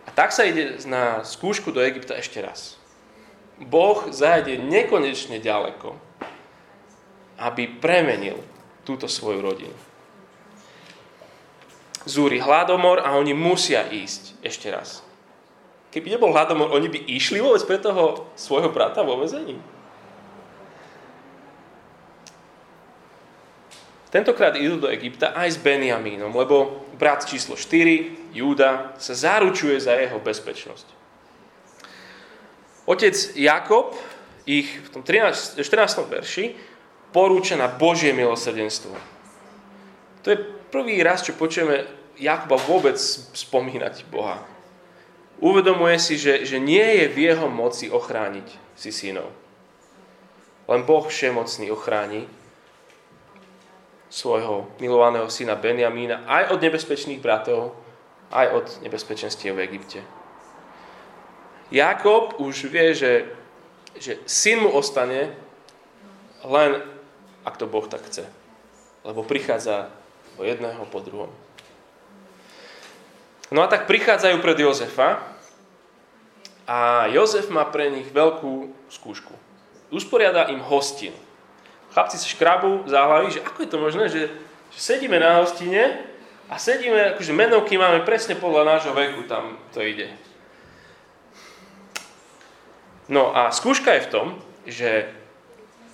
A 0.06 0.10
tak 0.14 0.32
sa 0.32 0.48
ide 0.48 0.80
na 0.88 1.20
skúšku 1.20 1.68
do 1.68 1.84
Egypta 1.84 2.16
ešte 2.16 2.40
raz. 2.40 2.80
Boh 3.60 4.08
zajde 4.08 4.56
nekonečne 4.56 5.42
ďaleko, 5.42 5.98
aby 7.36 7.66
premenil 7.76 8.40
túto 8.86 9.10
svoju 9.10 9.42
rodinu. 9.42 9.76
Zúri 12.08 12.40
hladomor 12.40 13.04
a 13.04 13.18
oni 13.18 13.36
musia 13.36 13.84
ísť 13.84 14.40
ešte 14.40 14.72
raz. 14.72 15.04
Keby 15.92 16.14
nebol 16.14 16.32
hladomor, 16.32 16.72
oni 16.72 16.88
by 16.88 17.04
išli 17.10 17.42
vôbec 17.42 17.60
pre 17.68 17.76
toho 17.76 18.30
svojho 18.38 18.72
brata 18.72 19.04
vo 19.04 19.18
vezení? 19.20 19.58
Tentokrát 24.08 24.56
idú 24.56 24.80
do 24.80 24.88
Egypta 24.88 25.36
aj 25.36 25.56
s 25.56 25.58
Benjamínom, 25.60 26.32
lebo 26.32 26.88
brat 26.96 27.28
číslo 27.28 27.60
4, 27.60 28.32
Júda, 28.32 28.96
sa 28.96 29.12
zaručuje 29.12 29.76
za 29.76 29.92
jeho 30.00 30.16
bezpečnosť. 30.16 30.86
Otec 32.88 33.16
Jakob 33.36 33.92
ich 34.48 34.80
v 34.80 34.88
tom 34.88 35.02
13, 35.04 35.60
14. 35.60 36.08
verši 36.08 36.56
porúča 37.12 37.60
na 37.60 37.68
Božie 37.68 38.16
milosrdenstvo. 38.16 38.96
To 40.24 40.26
je 40.32 40.40
prvý 40.72 41.04
raz, 41.04 41.20
čo 41.20 41.36
počujeme 41.36 41.84
Jakoba 42.16 42.56
vôbec 42.56 42.96
spomínať 43.36 44.08
Boha. 44.08 44.40
Uvedomuje 45.38 46.00
si, 46.00 46.16
že, 46.18 46.48
že 46.48 46.56
nie 46.58 46.82
je 47.04 47.06
v 47.12 47.28
jeho 47.30 47.46
moci 47.46 47.92
ochrániť 47.92 48.48
si 48.74 48.90
synov. 48.90 49.30
Len 50.66 50.82
Boh 50.82 51.04
všemocný 51.04 51.70
ochráni 51.70 52.26
svojho 54.08 54.68
milovaného 54.80 55.28
syna 55.28 55.54
Benjamína 55.54 56.24
aj 56.24 56.56
od 56.56 56.58
nebezpečných 56.64 57.20
bratov, 57.20 57.76
aj 58.32 58.46
od 58.52 58.66
nebezpečenstiev 58.84 59.56
v 59.56 59.64
Egypte. 59.68 60.00
Jakob 61.68 62.40
už 62.40 62.72
vie, 62.72 62.96
že, 62.96 63.28
že 64.00 64.16
syn 64.24 64.64
mu 64.64 64.72
ostane 64.72 65.36
len 66.44 66.80
ak 67.44 67.56
to 67.56 67.64
Boh 67.64 67.84
tak 67.88 68.04
chce. 68.04 68.28
Lebo 69.04 69.24
prichádza 69.24 69.88
o 70.36 70.44
jedného 70.44 70.84
po 70.92 71.00
druhom. 71.00 71.32
No 73.48 73.64
a 73.64 73.70
tak 73.72 73.88
prichádzajú 73.88 74.44
pred 74.44 74.60
Jozefa 74.60 75.24
a 76.68 77.08
Jozef 77.08 77.48
má 77.48 77.64
pre 77.64 77.88
nich 77.88 78.12
veľkú 78.12 78.68
skúšku. 78.92 79.32
Usporiada 79.88 80.52
im 80.52 80.60
hostinu 80.60 81.16
chlapci 81.98 82.14
sa 82.22 82.30
škrabu 82.30 82.86
záhlaví, 82.86 83.34
že 83.34 83.42
ako 83.42 83.58
je 83.58 83.70
to 83.74 83.78
možné, 83.82 84.04
že, 84.06 84.30
že 84.70 84.78
sedíme 84.78 85.18
na 85.18 85.42
hostine 85.42 85.98
a 86.46 86.54
sedíme, 86.54 87.18
akože 87.18 87.34
menovky 87.34 87.74
máme 87.74 88.06
presne 88.06 88.38
podľa 88.38 88.78
nášho 88.78 88.94
veku, 88.94 89.26
tam 89.26 89.58
to 89.74 89.82
ide. 89.82 90.06
No 93.10 93.34
a 93.34 93.50
skúška 93.50 93.98
je 93.98 94.06
v 94.06 94.12
tom, 94.14 94.26
že 94.62 95.10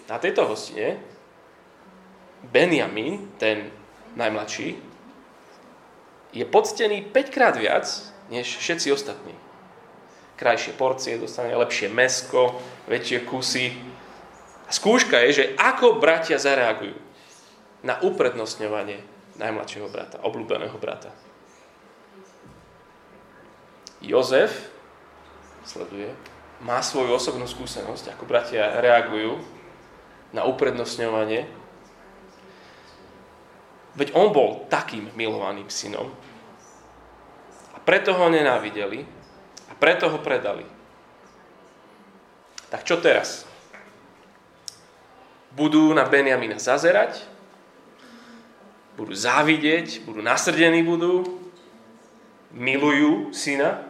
na 0.05 0.21
tejto 0.21 0.45
hostine 0.45 1.01
Benjamin, 2.53 3.33
ten 3.41 3.73
najmladší, 4.13 4.77
je 6.37 6.45
poctený 6.45 7.09
5 7.17 7.33
krát 7.33 7.57
viac, 7.57 7.89
než 8.29 8.61
všetci 8.61 8.93
ostatní. 8.93 9.33
Krajšie 10.37 10.77
porcie 10.77 11.17
dostane, 11.17 11.57
lepšie 11.57 11.89
mesko, 11.89 12.61
väčšie 12.93 13.25
kusy, 13.25 13.94
skúška 14.71 15.21
je, 15.29 15.31
že 15.33 15.45
ako 15.61 16.01
bratia 16.01 16.41
zareagujú 16.41 16.97
na 17.85 18.01
uprednostňovanie 18.01 19.05
najmladšieho 19.37 19.91
brata, 19.91 20.23
obľúbeného 20.23 20.77
brata. 20.79 21.11
Jozef 24.05 24.71
sleduje, 25.65 26.13
má 26.61 26.81
svoju 26.81 27.17
osobnú 27.17 27.49
skúsenosť, 27.49 28.15
ako 28.15 28.25
bratia 28.29 28.81
reagujú 28.81 29.41
na 30.37 30.45
uprednostňovanie. 30.45 31.49
Veď 33.95 34.09
on 34.17 34.35
bol 34.35 34.67
takým 34.69 35.09
milovaným 35.15 35.71
synom. 35.71 36.11
A 37.75 37.79
preto 37.83 38.15
ho 38.17 38.27
nenávideli 38.29 39.07
a 39.71 39.73
preto 39.79 40.11
ho 40.11 40.19
predali. 40.19 40.67
Tak 42.73 42.83
čo 42.83 42.99
teraz? 42.99 43.47
Budú 45.55 45.95
na 45.95 46.03
Benjamina 46.07 46.59
zazerať, 46.59 47.23
budú 48.99 49.15
závidieť, 49.15 50.07
budú 50.07 50.23
nasrdení 50.23 50.83
budú, 50.83 51.43
milujú 52.55 53.35
syna 53.35 53.83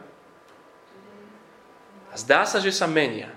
a 2.09 2.14
zdá 2.16 2.48
sa, 2.48 2.61
že 2.61 2.72
sa 2.72 2.88
menia. 2.88 3.29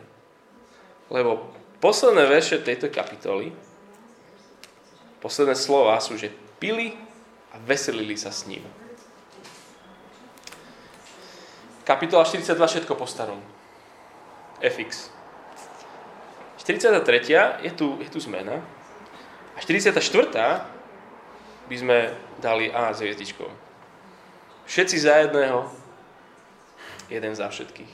Lebo 1.11 1.51
posledné 1.79 2.23
verše 2.27 2.59
tejto 2.59 2.91
kapitoly, 2.91 3.51
posledné 5.19 5.55
slova 5.55 5.99
sú, 5.99 6.15
že 6.15 6.31
pili 6.59 6.95
a 7.51 7.59
veselili 7.63 8.15
sa 8.15 8.31
s 8.31 8.47
ním. 8.47 8.63
Kapitola 11.87 12.27
42, 12.27 12.59
všetko 12.59 12.93
po 12.99 13.07
starom. 13.07 13.39
FX. 14.59 15.16
43. 16.67 17.63
je 17.63 17.71
tu, 17.71 17.95
je 18.03 18.11
tu 18.11 18.19
zmena. 18.19 18.59
A 19.55 19.57
44. 19.63 20.03
by 21.71 21.75
sme 21.79 22.11
dali 22.43 22.67
A 22.67 22.91
s 22.91 22.99
hviezdičkou. 22.99 23.47
Všetci 24.67 24.99
za 24.99 25.23
jedného, 25.23 25.71
jeden 27.07 27.31
za 27.31 27.47
všetkých. 27.47 27.87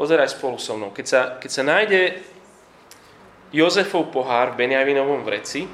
Pozeraj 0.00 0.32
spolu 0.32 0.56
so 0.56 0.72
mnou. 0.72 0.96
Keď 0.96 1.06
sa, 1.06 1.20
keď 1.36 1.50
sa 1.52 1.60
nájde 1.60 2.24
Jozefov 3.52 4.08
pohár 4.08 4.56
v 4.56 4.64
Benjavinovom 4.64 5.28
vreci, 5.28 5.68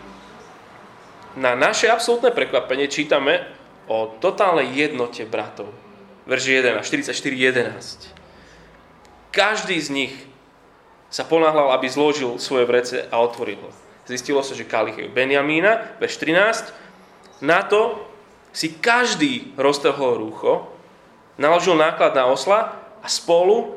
na 1.38 1.54
naše 1.54 1.86
absolútne 1.86 2.34
prekvapenie 2.34 2.90
čítame 2.90 3.46
o 3.86 4.18
totálnej 4.18 4.74
jednote 4.74 5.22
bratov. 5.22 5.70
Verži 6.26 6.58
11, 6.58 6.82
44, 6.82 7.14
11. 7.14 9.30
Každý 9.30 9.78
z 9.78 9.90
nich 9.94 10.14
sa 11.08 11.24
ponáhľal, 11.24 11.72
aby 11.72 11.88
zložil 11.88 12.36
svoje 12.36 12.68
vrece 12.68 12.96
a 13.08 13.16
otvoril 13.20 13.60
ho. 13.64 13.70
Zistilo 14.08 14.40
sa, 14.40 14.56
že 14.56 14.68
kalich 14.68 14.96
je 14.96 15.08
Benjamína, 15.08 16.00
verš 16.00 16.20
13. 16.20 17.44
Na 17.44 17.60
to 17.64 18.00
si 18.52 18.80
každý 18.80 19.52
roztrhol 19.56 20.16
rúcho, 20.16 20.68
naložil 21.36 21.76
náklad 21.76 22.16
na 22.16 22.28
osla 22.28 22.76
a 23.04 23.08
spolu 23.08 23.76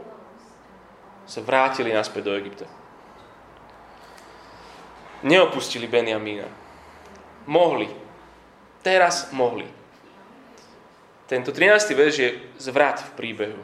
sa 1.27 1.43
vrátili 1.43 1.91
naspäť 1.91 2.23
do 2.27 2.33
Egypta. 2.35 2.67
Neopustili 5.21 5.85
Benjamína. 5.85 6.49
Mohli. 7.45 7.87
Teraz 8.81 9.29
mohli. 9.35 9.69
Tento 11.29 11.53
13. 11.53 11.93
verš 11.93 12.15
je 12.17 12.29
zvrat 12.57 12.99
v 12.99 13.11
príbehu. 13.15 13.61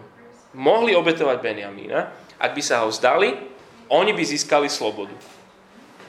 Mohli 0.54 0.94
obetovať 0.96 1.38
Benjamína, 1.42 2.00
ak 2.38 2.52
by 2.54 2.62
sa 2.62 2.86
ho 2.86 2.94
zdali 2.94 3.57
oni 3.90 4.12
by 4.14 4.24
získali 4.26 4.70
slobodu. 4.70 5.14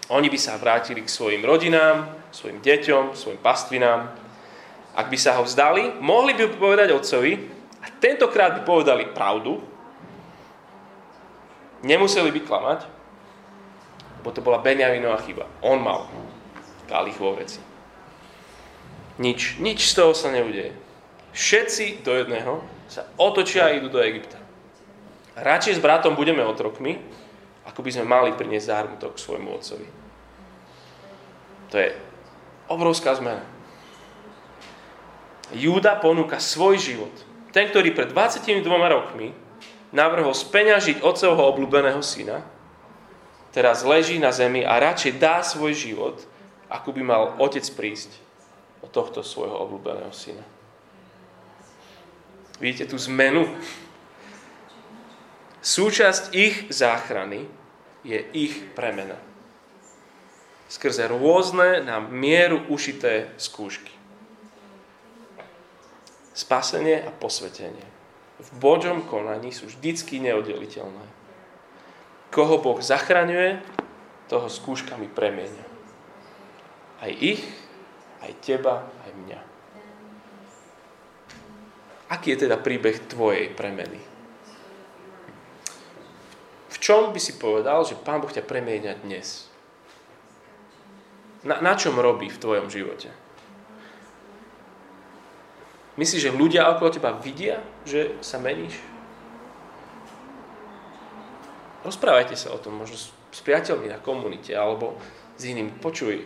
Oni 0.09 0.33
by 0.33 0.39
sa 0.41 0.57
vrátili 0.57 1.05
k 1.05 1.13
svojim 1.13 1.45
rodinám, 1.45 2.09
svojim 2.33 2.65
deťom, 2.65 3.13
svojim 3.13 3.41
pastvinám. 3.41 4.09
Ak 4.97 5.13
by 5.13 5.19
sa 5.21 5.37
ho 5.37 5.45
vzdali, 5.45 6.01
mohli 6.01 6.33
by 6.33 6.57
povedať 6.57 6.97
otcovi 6.97 7.37
a 7.85 7.87
tentokrát 8.01 8.57
by 8.57 8.63
povedali 8.65 9.05
pravdu. 9.13 9.61
Nemuseli 11.85 12.35
by 12.35 12.41
klamať, 12.43 12.81
bo 14.25 14.35
to 14.35 14.43
bola 14.43 14.59
Benjaminová 14.59 15.23
chyba. 15.23 15.47
On 15.63 15.79
mal 15.79 16.11
kalich 16.91 17.21
vo 17.21 17.37
veci. 17.37 17.63
Nič, 19.21 19.61
nič 19.63 19.93
z 19.93 19.93
toho 19.95 20.17
sa 20.17 20.33
neudeje. 20.33 20.75
Všetci 21.37 22.03
do 22.03 22.17
jedného 22.17 22.65
sa 22.91 23.07
otočia 23.21 23.69
a 23.69 23.75
idú 23.77 23.93
do 23.93 24.01
Egypta. 24.03 24.41
Radšej 25.39 25.79
s 25.79 25.85
bratom 25.85 26.19
budeme 26.19 26.43
otrokmi, 26.43 26.99
ako 27.69 27.85
by 27.85 27.91
sme 27.93 28.09
mali 28.09 28.31
priniesť 28.33 28.67
zármutok 28.73 29.21
k 29.21 29.25
svojmu 29.29 29.49
otcovi. 29.53 29.89
To 31.69 31.77
je 31.77 31.89
obrovská 32.73 33.13
zmena. 33.13 33.45
Júda 35.53 35.97
ponúka 36.01 36.41
svoj 36.41 36.81
život. 36.81 37.13
Ten, 37.53 37.69
ktorý 37.69 37.93
pred 37.93 38.13
22 38.13 38.65
rokmi 38.65 39.33
navrhol 39.93 40.37
speňažiť 40.37 41.01
otcovho 41.01 41.49
obľúbeného 41.57 42.01
syna, 42.05 42.45
teraz 43.53 43.85
leží 43.85 44.21
na 44.21 44.33
zemi 44.33 44.65
a 44.65 44.77
radšej 44.77 45.17
dá 45.17 45.41
svoj 45.41 45.73
život, 45.73 46.17
ako 46.69 46.93
by 46.93 47.03
mal 47.05 47.23
otec 47.41 47.65
prísť 47.73 48.13
o 48.85 48.87
tohto 48.89 49.25
svojho 49.25 49.57
obľúbeného 49.57 50.13
syna. 50.13 50.45
Vidíte 52.61 52.93
tú 52.93 53.01
zmenu? 53.09 53.49
Súčasť 55.65 56.37
ich 56.37 56.69
záchrany 56.69 57.49
je 58.07 58.19
ich 58.35 58.55
premena. 58.75 59.17
Skrze 60.69 61.09
rôzne 61.09 61.81
na 61.81 61.99
mieru 61.99 62.61
ušité 62.69 63.33
skúšky. 63.41 63.91
Spasenie 66.37 67.03
a 67.03 67.11
posvetenie 67.11 67.99
v 68.39 68.51
Božom 68.63 69.03
konaní 69.03 69.51
sú 69.51 69.67
vždycky 69.67 70.23
neoddeliteľné. 70.23 71.05
Koho 72.31 72.63
Boh 72.63 72.79
zachraňuje, 72.79 73.59
toho 74.29 74.47
skúškami 74.53 75.09
premienia. 75.09 75.65
Aj 77.01 77.09
ich, 77.09 77.41
aj 78.21 78.33
teba, 78.45 78.85
aj 79.09 79.13
mňa. 79.25 79.41
Aký 82.13 82.37
je 82.37 82.45
teda 82.45 82.61
príbeh 82.61 83.09
tvojej 83.09 83.49
premeny? 83.57 83.97
V 86.79 86.87
čom 86.87 87.11
by 87.11 87.19
si 87.19 87.35
povedal, 87.35 87.83
že 87.83 87.99
Pán 87.99 88.23
Boh 88.23 88.31
ťa 88.31 88.47
premienia 88.47 88.95
dnes? 88.95 89.51
Na, 91.43 91.59
na 91.59 91.75
čom 91.75 91.99
robí 91.99 92.31
v 92.31 92.39
tvojom 92.39 92.71
živote? 92.71 93.11
Myslíš, 95.99 96.31
že 96.31 96.39
ľudia 96.39 96.71
okolo 96.71 96.95
teba 96.95 97.11
vidia, 97.19 97.59
že 97.83 98.15
sa 98.23 98.39
meníš? 98.39 98.79
Rozprávajte 101.83 102.39
sa 102.39 102.55
o 102.55 102.63
tom, 102.63 102.79
možno 102.79 102.95
s 102.95 103.41
priateľmi 103.43 103.91
na 103.91 103.99
komunite 103.99 104.55
alebo 104.55 104.95
s 105.35 105.43
iným. 105.51 105.75
Počuj, 105.83 106.23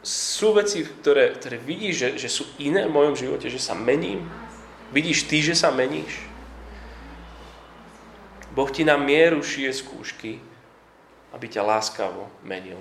sú 0.00 0.56
veci, 0.56 0.88
ktoré, 0.88 1.36
ktoré 1.36 1.60
vidíš, 1.60 1.94
že, 2.00 2.08
že 2.24 2.28
sú 2.32 2.48
iné 2.56 2.88
v 2.88 2.96
mojom 2.96 3.12
živote, 3.12 3.52
že 3.52 3.60
sa 3.60 3.76
mením? 3.76 4.24
Vidíš 4.88 5.28
ty, 5.28 5.44
že 5.44 5.52
sa 5.52 5.68
meníš? 5.68 6.35
Boh 8.56 8.72
ti 8.72 8.88
na 8.88 8.96
mieru 8.96 9.44
šije 9.44 9.68
skúšky, 9.68 10.40
aby 11.36 11.44
ťa 11.44 11.60
láskavo 11.60 12.32
menil. 12.40 12.80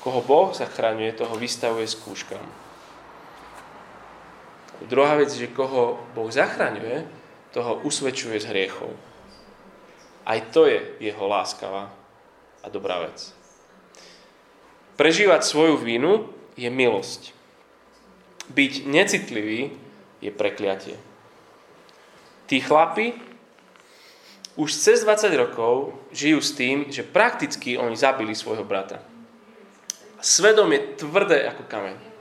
Koho 0.00 0.24
Boh 0.24 0.56
zachraňuje, 0.56 1.12
toho 1.12 1.36
vystavuje 1.36 1.84
skúškam. 1.84 2.40
Druhá 4.88 5.20
vec, 5.20 5.36
že 5.36 5.52
koho 5.52 6.00
Boh 6.16 6.32
zachraňuje, 6.32 7.04
toho 7.52 7.84
usvedčuje 7.84 8.40
z 8.40 8.48
hriechov. 8.48 8.88
Aj 10.24 10.40
to 10.48 10.64
je 10.64 10.80
jeho 10.96 11.24
láskavá 11.28 11.92
a 12.64 12.66
dobrá 12.72 13.04
vec. 13.04 13.36
Prežívať 14.96 15.44
svoju 15.44 15.76
vinu 15.76 16.32
je 16.56 16.72
milosť. 16.72 17.36
Byť 18.48 18.88
necitlivý 18.88 19.76
je 20.24 20.30
prekliatie. 20.32 20.96
Tí 22.46 22.62
chlapi 22.62 23.14
už 24.56 24.72
cez 24.72 25.02
20 25.04 25.30
rokov 25.36 25.94
žijú 26.14 26.40
s 26.40 26.54
tým, 26.56 26.88
že 26.88 27.04
prakticky 27.04 27.76
oni 27.76 27.98
zabili 27.98 28.32
svojho 28.32 28.64
brata. 28.64 29.02
Svedom 30.22 30.72
je 30.72 30.80
tvrdé 30.96 31.44
ako 31.50 31.62
kameň 31.68 32.16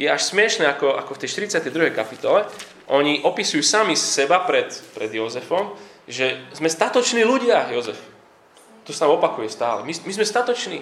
je 0.00 0.08
až 0.08 0.32
smiešné, 0.32 0.64
ako, 0.64 0.96
ako 0.96 1.12
v 1.12 1.20
tej 1.20 1.28
42. 1.44 1.92
kapitole. 1.92 2.48
Oni 2.88 3.20
opisujú 3.20 3.60
sami 3.60 3.92
seba 4.00 4.40
pred, 4.48 4.72
pred 4.96 5.12
Jozefom, 5.12 5.76
že 6.08 6.40
sme 6.56 6.72
statoční 6.72 7.20
ľudia, 7.20 7.68
Jozef. 7.68 8.00
To 8.88 8.96
sa 8.96 9.12
opakuje 9.12 9.52
stále. 9.52 9.84
My, 9.84 9.92
my 9.92 10.12
sme 10.16 10.24
statoční. 10.24 10.80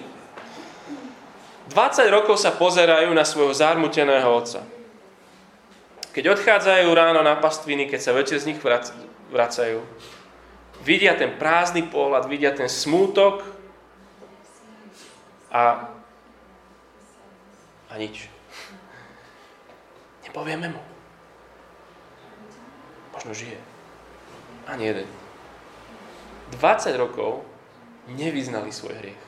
20 1.67 2.15
rokov 2.15 2.39
sa 2.39 2.55
pozerajú 2.55 3.11
na 3.11 3.27
svojho 3.27 3.51
zármuteného 3.51 4.25
otca. 4.25 4.63
Keď 6.09 6.25
odchádzajú 6.25 6.89
ráno 6.89 7.21
na 7.21 7.37
pastviny, 7.37 7.85
keď 7.85 7.99
sa 8.01 8.11
večer 8.17 8.41
z 8.41 8.49
nich 8.49 8.59
vracajú, 9.29 9.85
vidia 10.81 11.13
ten 11.13 11.37
prázdny 11.37 11.85
pohľad, 11.85 12.25
vidia 12.25 12.49
ten 12.49 12.65
smútok 12.65 13.45
a, 15.53 15.93
a 17.89 17.93
nič. 17.97 18.25
Nepovieme 20.25 20.69
mu. 20.73 20.81
Možno 23.13 23.33
žije. 23.33 23.57
Ani 24.69 24.85
jeden. 24.85 25.07
20 26.57 26.97
rokov 26.97 27.45
nevyznali 28.09 28.73
svoj 28.73 28.97
hriech. 28.97 29.21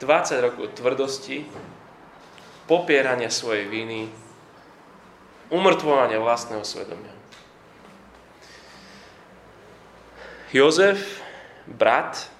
20 0.00 0.44
rokov 0.44 0.64
tvrdosti, 0.76 1.48
popierania 2.68 3.32
svojej 3.32 3.68
viny, 3.68 4.23
umrtvovania 5.52 6.20
vlastného 6.20 6.64
svedomia. 6.64 7.12
Jozef, 10.54 11.20
brat, 11.66 12.30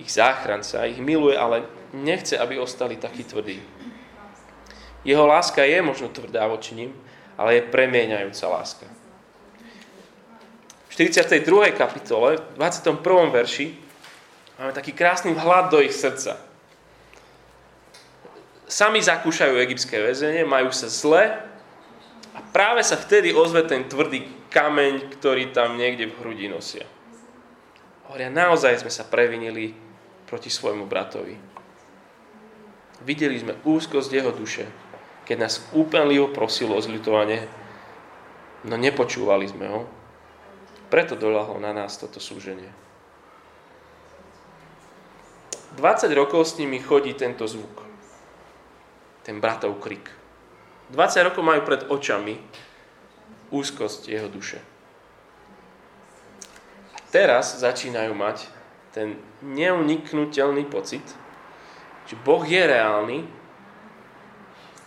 ich 0.00 0.08
záchranca, 0.08 0.88
ich 0.88 0.96
miluje, 0.96 1.36
ale 1.36 1.68
nechce, 1.92 2.38
aby 2.40 2.56
ostali 2.56 2.96
takí 2.96 3.20
tvrdí. 3.24 3.60
Jeho 5.04 5.26
láska 5.28 5.64
je 5.64 5.80
možno 5.84 6.08
tvrdá 6.08 6.48
voči 6.48 6.72
ním, 6.72 6.92
ale 7.36 7.60
je 7.60 7.68
premieňajúca 7.68 8.46
láska. 8.48 8.86
V 10.88 10.92
42. 10.92 11.72
kapitole, 11.76 12.36
v 12.36 12.54
21. 12.56 13.28
verši, 13.28 13.76
máme 14.56 14.72
taký 14.72 14.92
krásny 14.92 15.32
vhľad 15.36 15.72
do 15.72 15.84
ich 15.84 15.92
srdca. 15.92 16.36
Sami 18.70 19.02
zakúšajú 19.02 19.56
egyptské 19.60 20.00
väzenie, 20.00 20.48
majú 20.48 20.72
sa 20.72 20.88
zle 20.88 21.49
a 22.34 22.38
práve 22.40 22.84
sa 22.86 22.94
vtedy 22.94 23.34
ozve 23.34 23.66
ten 23.66 23.86
tvrdý 23.86 24.48
kameň, 24.50 25.12
ktorý 25.18 25.50
tam 25.50 25.78
niekde 25.78 26.10
v 26.10 26.16
hrudi 26.22 26.46
nosia. 26.46 26.86
Hovoria, 28.06 28.30
naozaj 28.30 28.82
sme 28.82 28.92
sa 28.92 29.06
previnili 29.06 29.74
proti 30.26 30.50
svojmu 30.50 30.86
bratovi. 30.86 31.34
Videli 33.02 33.36
sme 33.40 33.58
úzkosť 33.64 34.10
jeho 34.12 34.30
duše 34.34 34.66
keď 35.30 35.46
nás 35.46 35.62
úpenlivo 35.70 36.34
prosil 36.34 36.74
o 36.74 36.82
zľutovanie, 36.82 37.46
no 38.66 38.74
nepočúvali 38.74 39.46
sme 39.46 39.70
ho. 39.70 39.86
Preto 40.90 41.14
doľahlo 41.14 41.62
na 41.62 41.70
nás 41.70 41.94
toto 42.02 42.18
súženie. 42.18 42.66
20 45.78 46.10
rokov 46.18 46.50
s 46.50 46.58
nimi 46.58 46.82
chodí 46.82 47.14
tento 47.14 47.46
zvuk. 47.46 47.86
Ten 49.22 49.38
bratov 49.38 49.78
krik. 49.78 50.10
20 50.90 51.26
rokov 51.30 51.42
majú 51.46 51.62
pred 51.62 51.86
očami 51.86 52.38
úzkosť 53.50 54.10
jeho 54.10 54.26
duše. 54.30 54.58
A 56.94 56.98
teraz 57.14 57.58
začínajú 57.58 58.14
mať 58.14 58.46
ten 58.90 59.18
neuniknutelný 59.42 60.66
pocit, 60.66 61.02
že 62.10 62.18
Boh 62.18 62.42
je 62.42 62.58
reálny 62.58 63.18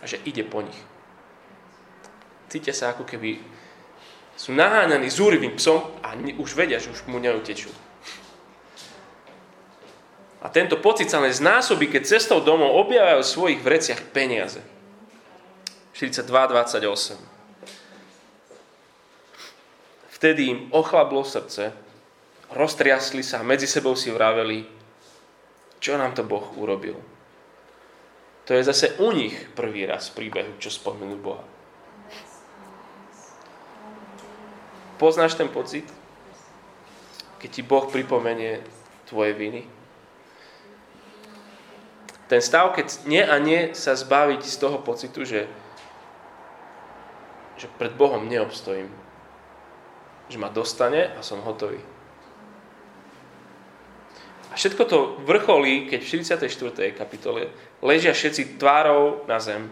a 0.00 0.04
že 0.04 0.20
ide 0.28 0.44
po 0.44 0.60
nich. 0.60 0.76
Cítia 2.52 2.76
sa 2.76 2.92
ako 2.92 3.08
keby 3.08 3.40
sú 4.36 4.52
naháňaní 4.52 5.08
zúrivým 5.08 5.56
psom 5.56 5.80
a 6.04 6.12
už 6.14 6.52
vedia, 6.52 6.82
že 6.82 6.92
už 6.92 7.08
mu 7.08 7.16
neutečú. 7.16 7.72
A 10.44 10.52
tento 10.52 10.76
pocit 10.76 11.08
sa 11.08 11.24
len 11.24 11.32
znásobí, 11.32 11.88
keď 11.88 12.04
cestou 12.04 12.44
domov 12.44 12.76
objavajú 12.76 13.24
v 13.24 13.32
svojich 13.32 13.60
vreciach 13.64 14.00
peniaze. 14.12 14.60
42.28 15.94 17.14
Vtedy 20.10 20.50
im 20.50 20.66
ochlablo 20.74 21.22
srdce, 21.22 21.70
roztriasli 22.50 23.22
sa 23.22 23.46
medzi 23.46 23.70
sebou 23.70 23.94
si 23.94 24.10
vraveli, 24.10 24.66
čo 25.78 25.94
nám 25.94 26.18
to 26.18 26.26
Boh 26.26 26.50
urobil. 26.58 26.98
To 28.44 28.58
je 28.58 28.66
zase 28.66 28.98
u 28.98 29.14
nich 29.14 29.38
prvý 29.54 29.86
raz 29.86 30.10
v 30.10 30.26
príbehu, 30.26 30.58
čo 30.58 30.74
spomenú 30.74 31.14
Boha. 31.14 31.46
Poznáš 34.98 35.38
ten 35.38 35.46
pocit? 35.46 35.86
Keď 37.38 37.50
ti 37.54 37.62
Boh 37.62 37.86
pripomenie 37.86 38.66
tvoje 39.06 39.30
viny? 39.30 39.62
Ten 42.26 42.40
stav, 42.42 42.74
keď 42.74 43.06
nie 43.06 43.22
a 43.22 43.38
nie 43.38 43.76
sa 43.78 43.94
zbaviť 43.94 44.42
z 44.42 44.56
toho 44.56 44.82
pocitu, 44.82 45.22
že, 45.22 45.46
že 47.56 47.70
pred 47.78 47.92
Bohom 47.94 48.28
neobstojím. 48.28 48.90
že 50.24 50.40
ma 50.40 50.48
dostane 50.48 51.12
a 51.12 51.20
som 51.20 51.44
hotový. 51.44 51.76
A 54.48 54.56
všetko 54.56 54.82
to 54.88 54.98
vrcholí, 55.28 55.84
keď 55.84 56.00
v 56.00 56.10
44. 56.48 56.96
kapitole 56.96 57.52
ležia 57.84 58.16
všetci 58.16 58.56
tvárou 58.56 59.20
na 59.28 59.36
zem 59.36 59.68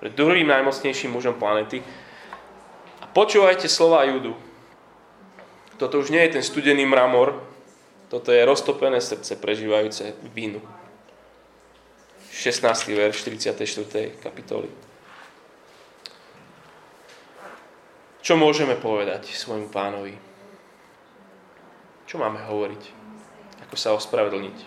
pred 0.00 0.16
druhým 0.16 0.48
najmocnejším 0.48 1.12
mužom 1.12 1.36
planety. 1.36 1.84
A 3.00 3.04
počúvajte 3.12 3.68
slova 3.68 4.08
Judu. 4.08 4.32
Toto 5.76 6.00
už 6.00 6.08
nie 6.08 6.24
je 6.24 6.40
ten 6.40 6.44
studený 6.44 6.88
mramor, 6.88 7.36
toto 8.08 8.32
je 8.32 8.42
roztopené 8.42 8.98
srdce 9.00 9.36
prežívajúce 9.36 10.16
vínu. 10.34 10.58
16. 12.32 12.64
verš 12.96 13.22
44. 13.22 14.16
kapitoly. 14.24 14.89
Čo 18.20 18.36
môžeme 18.36 18.76
povedať 18.76 19.32
svojmu 19.32 19.72
pánovi? 19.72 20.12
Čo 22.04 22.20
máme 22.20 22.42
hovoriť? 22.44 22.82
Ako 23.64 23.74
sa 23.80 23.96
ospravedlniť? 23.96 24.58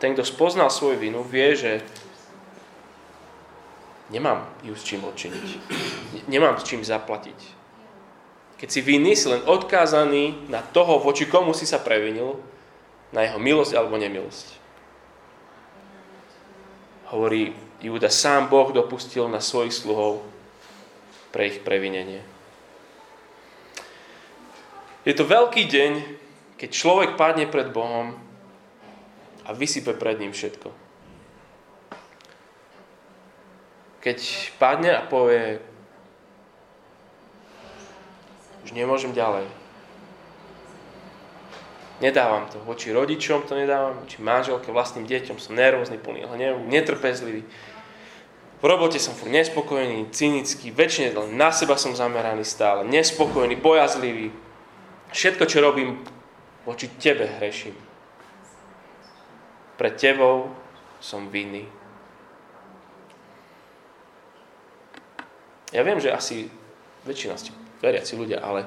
Ten, 0.00 0.16
kto 0.16 0.24
spoznal 0.24 0.72
svoju 0.72 0.98
vinu, 0.98 1.20
vie, 1.22 1.54
že 1.54 1.84
nemám 4.08 4.48
ju 4.64 4.72
s 4.74 4.82
čím 4.82 5.04
odčiniť. 5.04 5.46
Nemám 6.26 6.58
s 6.58 6.66
čím 6.66 6.80
zaplatiť. 6.82 7.38
Keď 8.58 8.68
si 8.70 8.80
vinný, 8.80 9.12
si 9.18 9.26
len 9.26 9.42
odkázaný 9.44 10.48
na 10.48 10.62
toho, 10.62 11.02
voči 11.02 11.26
komu 11.26 11.52
si 11.52 11.68
sa 11.68 11.82
previnil, 11.82 12.38
na 13.12 13.28
jeho 13.28 13.36
milosť 13.36 13.76
alebo 13.76 14.00
nemilosť. 14.00 14.46
Hovorí 17.12 17.52
Júda, 17.84 18.08
sám 18.08 18.48
Boh 18.48 18.72
dopustil 18.72 19.28
na 19.28 19.42
svojich 19.42 19.74
sluhov 19.74 20.24
pre 21.32 21.48
ich 21.48 21.64
previnenie. 21.64 22.20
Je 25.02 25.16
to 25.16 25.26
veľký 25.26 25.66
deň, 25.66 25.92
keď 26.60 26.70
človek 26.70 27.10
padne 27.18 27.50
pred 27.50 27.74
Bohom 27.74 28.14
a 29.42 29.50
vysype 29.50 29.98
pred 29.98 30.20
ním 30.22 30.30
všetko. 30.30 30.70
Keď 34.02 34.18
padne 34.62 34.94
a 34.94 35.02
povie, 35.02 35.58
už 38.62 38.70
nemôžem 38.74 39.10
ďalej. 39.10 39.46
Nedávam 42.02 42.50
to. 42.50 42.58
Voči 42.66 42.90
rodičom 42.90 43.46
to 43.46 43.54
nedávam, 43.54 43.94
voči 44.02 44.18
manželke, 44.18 44.74
vlastným 44.74 45.06
deťom 45.06 45.38
som 45.38 45.54
nervózny, 45.54 46.02
plný 46.02 46.26
hnevu, 46.26 46.66
netrpezlivý. 46.66 47.46
V 48.62 48.64
robote 48.70 49.02
som 49.02 49.10
furt 49.18 49.34
nespokojný, 49.34 50.14
cynický, 50.14 50.70
väčšine 50.70 51.18
na 51.34 51.50
seba 51.50 51.74
som 51.74 51.98
zameraný 51.98 52.46
stále, 52.46 52.86
nespokojný, 52.86 53.58
bojazlivý. 53.58 54.30
Všetko, 55.10 55.44
čo 55.50 55.58
robím, 55.58 55.98
voči 56.62 56.86
tebe 56.94 57.26
hreším. 57.26 57.74
Pre 59.74 59.90
tebou 59.98 60.54
som 61.02 61.26
vinný. 61.26 61.66
Ja 65.74 65.82
viem, 65.82 65.98
že 65.98 66.14
asi 66.14 66.46
väčšina 67.02 67.34
ste 67.34 67.50
veriaci 67.82 68.14
ľudia, 68.14 68.46
ale, 68.46 68.62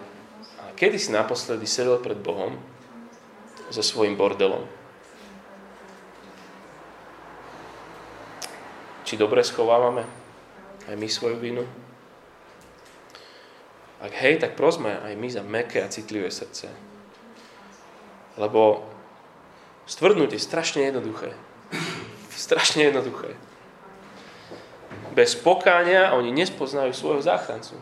kedy 0.75 0.99
si 0.99 1.15
naposledy 1.15 1.63
sedel 1.63 2.03
pred 2.03 2.19
Bohom 2.19 2.59
so 3.71 3.79
svojím 3.79 4.19
bordelom? 4.19 4.67
Či 9.05 9.21
dobre 9.21 9.45
schovávame 9.45 10.01
aj 10.89 10.95
my 10.97 11.07
svoju 11.07 11.37
vinu? 11.37 11.63
Ak 14.01 14.11
hej, 14.17 14.41
tak 14.41 14.57
prosme 14.57 14.97
aj 15.01 15.13
my 15.15 15.27
za 15.29 15.45
meké 15.45 15.79
a 15.85 15.89
citlivé 15.93 16.27
srdce. 16.33 16.67
Lebo 18.35 18.83
stvrdnúť 19.85 20.35
je 20.35 20.41
strašne 20.41 20.81
jednoduché. 20.83 21.31
strašne 22.35 22.91
jednoduché. 22.91 23.37
Bez 25.15 25.39
pokáňa 25.39 26.11
oni 26.11 26.35
nespoznajú 26.35 26.91
svojho 26.91 27.23
záchrancu. 27.23 27.79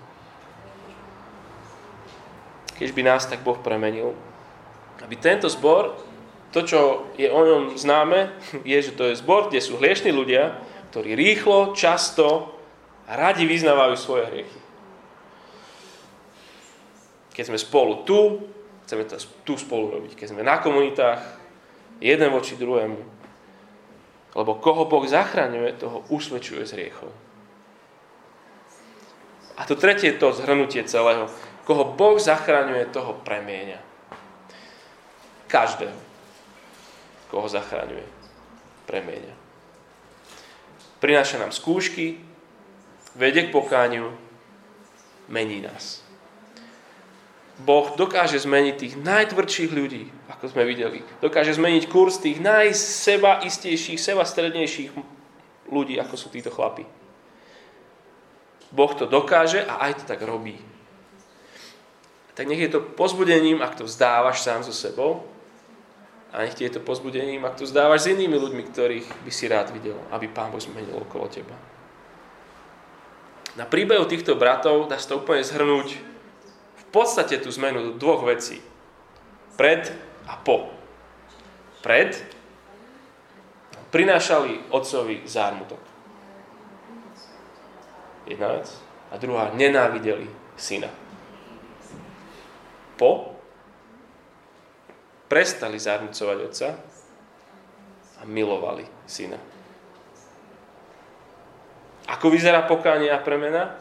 Keď 2.77 2.89
by 2.93 3.01
nás 3.01 3.25
tak 3.25 3.41
Boh 3.41 3.57
premenil, 3.57 4.13
aby 5.01 5.17
tento 5.17 5.49
zbor, 5.49 5.97
to, 6.53 6.61
čo 6.61 7.09
je 7.17 7.25
o 7.25 7.41
ňom 7.41 7.63
známe, 7.73 8.29
je, 8.69 8.77
že 8.77 8.93
to 8.93 9.09
je 9.09 9.17
zbor, 9.17 9.49
kde 9.49 9.65
sú 9.65 9.81
hliešní 9.81 10.13
ľudia, 10.13 10.61
ktorí 10.93 11.17
rýchlo, 11.17 11.73
často 11.73 12.53
radi 13.09 13.49
vyznávajú 13.49 13.97
svoje 13.97 14.29
hriechy. 14.29 14.59
Keď 17.33 17.49
sme 17.49 17.57
spolu 17.57 18.05
tu, 18.05 18.45
chceme 18.85 19.09
to 19.09 19.17
tu 19.41 19.57
spolu 19.57 19.89
robiť. 19.89 20.13
Keď 20.13 20.37
sme 20.37 20.45
na 20.45 20.61
komunitách, 20.61 21.17
jeden 21.97 22.29
voči 22.29 22.53
druhému. 22.61 23.01
Lebo 24.37 24.61
koho 24.61 24.85
Boh 24.85 25.01
zachraňuje, 25.09 25.81
toho 25.81 26.05
usvedčuje 26.13 26.61
z 26.61 26.77
hriechov. 26.77 27.09
A 29.57 29.65
to 29.65 29.73
tretie 29.73 30.13
je 30.13 30.21
to 30.21 30.29
zhrnutie 30.29 30.85
celého. 30.85 31.25
Koho 31.65 31.89
Boh 31.89 32.21
zachraňuje, 32.21 32.93
toho 32.93 33.17
premieňa. 33.25 33.81
Každého. 35.49 35.97
Koho 37.33 37.49
zachraňuje, 37.49 38.05
premieňa 38.85 39.42
prináša 41.03 41.35
nám 41.35 41.51
skúšky, 41.51 42.15
vedie 43.19 43.51
k 43.51 43.51
pokániu, 43.51 44.15
mení 45.27 45.59
nás. 45.59 45.99
Boh 47.59 47.91
dokáže 47.99 48.39
zmeniť 48.39 48.75
tých 48.79 48.95
najtvrdších 49.03 49.71
ľudí, 49.75 50.07
ako 50.31 50.47
sme 50.47 50.63
videli. 50.63 51.03
Dokáže 51.19 51.59
zmeniť 51.59 51.91
kurz 51.91 52.23
tých 52.23 52.39
najsebaistejších, 52.39 53.99
sebastrednejších 53.99 54.89
ľudí, 55.67 55.99
ako 55.99 56.15
sú 56.15 56.31
títo 56.31 56.49
chlapi. 56.49 56.87
Boh 58.73 58.91
to 58.95 59.03
dokáže 59.03 59.59
a 59.59 59.83
aj 59.85 60.01
to 60.01 60.03
tak 60.07 60.23
robí. 60.23 60.55
Tak 62.33 62.49
nech 62.49 62.63
je 62.63 62.71
to 62.73 62.81
pozbudením, 62.81 63.61
ak 63.61 63.77
to 63.77 63.85
vzdávaš 63.85 64.41
sám 64.41 64.65
so 64.65 64.73
sebou, 64.73 65.32
a 66.33 66.41
nech 66.41 66.57
ti 66.57 66.65
je 66.65 66.75
to 66.75 66.81
pozbudením, 66.81 67.45
ak 67.45 67.61
to 67.61 67.69
zdávaš 67.69 68.09
s 68.09 68.11
inými 68.17 68.33
ľuďmi, 68.33 68.63
ktorých 68.73 69.07
by 69.21 69.31
si 69.31 69.45
rád 69.45 69.69
videl, 69.69 70.01
aby 70.09 70.25
Pán 70.25 70.49
Boh 70.49 70.57
zmenil 70.57 70.97
okolo 70.97 71.29
teba. 71.29 71.53
Na 73.53 73.69
príbehu 73.69 74.09
týchto 74.09 74.33
bratov 74.33 74.89
dá 74.89 74.97
sa 74.97 75.13
to 75.13 75.21
úplne 75.21 75.45
zhrnúť 75.45 75.93
v 76.73 76.83
podstate 76.89 77.37
tú 77.37 77.53
zmenu 77.53 77.85
do 77.85 77.91
dvoch 78.01 78.25
vecí. 78.25 78.57
Pred 79.61 79.93
a 80.25 80.33
po. 80.41 80.73
Pred 81.85 82.17
prinášali 83.93 84.73
otcovi 84.73 85.21
zármutok. 85.29 85.77
Jedna 88.25 88.57
vec. 88.57 88.73
A 89.13 89.21
druhá, 89.21 89.53
nenávideli 89.53 90.25
syna. 90.57 90.89
Po 92.97 93.32
prestali 95.33 95.81
zarmucovať 95.81 96.37
otca 96.45 96.67
a 98.21 98.23
milovali 98.29 98.85
syna. 99.09 99.41
Ako 102.05 102.29
vyzerá 102.29 102.61
pokánie 102.69 103.09
a 103.09 103.17
premena? 103.17 103.73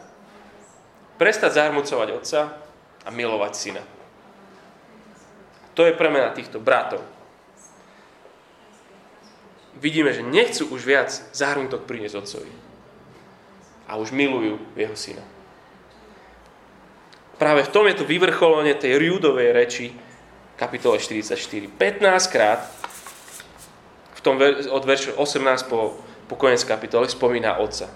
Prestať 1.21 1.61
zarmucovať 1.61 2.09
otca 2.09 2.57
a 3.05 3.09
milovať 3.13 3.53
syna. 3.53 3.85
To 5.77 5.85
je 5.85 5.93
premena 5.93 6.33
týchto 6.33 6.57
bratov. 6.57 7.05
Vidíme, 9.77 10.09
že 10.09 10.25
nechcú 10.25 10.73
už 10.73 10.81
viac 10.89 11.13
zahrnutok 11.37 11.85
priniesť 11.85 12.17
otcovi. 12.17 12.53
A 13.85 14.01
už 14.01 14.09
milujú 14.09 14.57
jeho 14.73 14.97
syna. 14.97 15.21
Práve 17.37 17.61
v 17.61 17.73
tom 17.73 17.85
je 17.85 18.01
to 18.01 18.09
vyvrcholenie 18.09 18.73
tej 18.73 18.97
rúdovej 18.97 19.53
reči, 19.53 19.93
kapitole 20.55 20.99
44. 20.99 21.67
15 21.67 22.27
krát 22.27 22.69
v 24.13 24.19
tom 24.21 24.39
od 24.69 24.83
veršu 24.85 25.17
18 25.17 25.67
po, 25.67 25.97
po 26.29 26.35
koniec 26.35 26.63
kapitoly 26.63 27.09
spomína 27.09 27.57
Otca. 27.57 27.89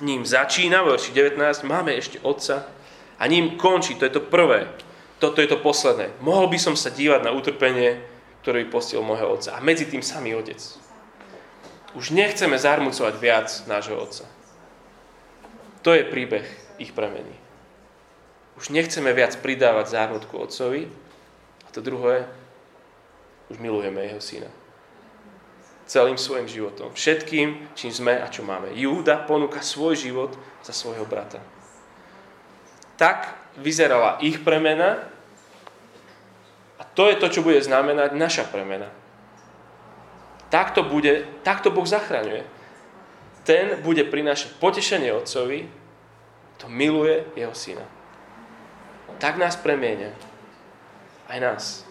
Ním 0.00 0.24
začína, 0.24 0.80
v 0.82 0.96
verši 0.96 1.12
19, 1.12 1.68
máme 1.68 1.92
ešte 1.92 2.22
Otca 2.24 2.64
a 3.20 3.22
ním 3.26 3.60
končí, 3.60 3.94
to 4.00 4.08
je 4.08 4.16
to 4.16 4.22
prvé, 4.24 4.72
toto 5.20 5.44
je 5.44 5.48
to 5.50 5.60
posledné. 5.60 6.16
Mohol 6.24 6.56
by 6.56 6.58
som 6.58 6.74
sa 6.76 6.88
dívať 6.88 7.20
na 7.20 7.36
utrpenie, 7.36 8.00
ktoré 8.40 8.64
postil 8.64 9.04
môjho 9.04 9.36
Otca. 9.36 9.52
A 9.52 9.60
medzi 9.60 9.84
tým 9.84 10.00
samý 10.00 10.32
Otec. 10.32 10.56
Už 11.92 12.14
nechceme 12.14 12.56
zarmucovať 12.56 13.14
viac 13.20 13.48
nášho 13.68 13.98
Otca. 14.00 14.24
To 15.84 15.92
je 15.92 16.08
príbeh 16.08 16.46
ich 16.80 16.96
premeny. 16.96 17.36
Už 18.56 18.72
nechceme 18.72 19.12
viac 19.12 19.36
pridávať 19.40 19.92
zármutku 19.92 20.40
Otcovi, 20.40 20.88
a 21.70 21.74
to 21.74 21.78
druhé, 21.78 22.26
už 23.46 23.62
milujeme 23.62 24.02
jeho 24.02 24.18
syna. 24.18 24.50
Celým 25.86 26.18
svojim 26.18 26.50
životom. 26.50 26.90
Všetkým, 26.90 27.70
čím 27.78 27.94
sme 27.94 28.18
a 28.18 28.26
čo 28.26 28.42
máme. 28.42 28.74
Júda 28.74 29.22
ponúka 29.22 29.62
svoj 29.62 29.94
život 29.94 30.34
za 30.66 30.74
svojho 30.74 31.06
brata. 31.06 31.38
Tak, 32.98 33.38
vyzerala 33.58 34.18
ich 34.22 34.42
premena 34.42 34.98
a 36.78 36.82
to 36.82 37.06
je 37.10 37.18
to, 37.18 37.26
čo 37.30 37.46
bude 37.46 37.62
znamenať 37.62 38.14
naša 38.14 38.44
premena. 38.50 38.90
Takto, 40.50 40.82
bude, 40.82 41.26
takto 41.46 41.70
Boh 41.70 41.86
zachraňuje. 41.86 42.42
Ten 43.46 43.78
bude 43.86 44.02
prinášať 44.06 44.58
potešenie 44.58 45.14
Otcovi, 45.14 45.70
to 46.58 46.66
miluje 46.66 47.24
jeho 47.38 47.54
syna. 47.54 47.86
Tak 49.22 49.38
nás 49.38 49.56
premieňa. 49.56 50.29
Aj 51.30 51.38
nás. 51.38 51.86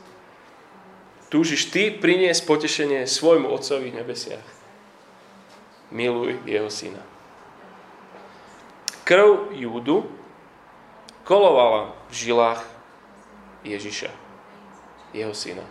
Túžiš 1.32 1.72
ty 1.72 1.96
priniesť 1.96 2.44
potešenie 2.44 3.08
svojmu 3.08 3.48
Otcovi 3.48 3.88
v 3.88 4.04
nebesiach. 4.04 4.44
Miluj 5.96 6.44
jeho 6.44 6.68
syna. 6.68 7.00
Krv 9.08 9.56
Júdu 9.56 10.12
kolovala 11.24 11.96
v 12.12 12.14
žilách 12.14 12.62
Ježiša, 13.64 14.12
jeho 15.16 15.32
syna. 15.32 15.64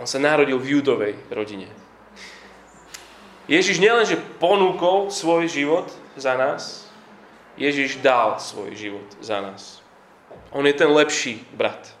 On 0.00 0.08
sa 0.08 0.16
narodil 0.16 0.56
v 0.56 0.80
Júdovej 0.80 1.20
rodine. 1.28 1.68
Ježiš 3.50 3.82
nielenže 3.82 4.16
ponúkol 4.40 5.12
svoj 5.12 5.44
život 5.44 5.92
za 6.16 6.38
nás, 6.40 6.88
Ježiš 7.60 8.00
dal 8.00 8.40
svoj 8.40 8.72
život 8.78 9.04
za 9.20 9.44
nás. 9.44 9.84
On 10.54 10.64
je 10.64 10.72
ten 10.72 10.88
lepší 10.88 11.44
brat. 11.52 11.99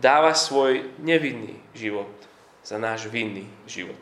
Dáva 0.00 0.32
svoj 0.32 0.96
nevinný 0.96 1.60
život 1.76 2.08
za 2.64 2.80
náš 2.80 3.04
vinný 3.12 3.44
život. 3.68 4.00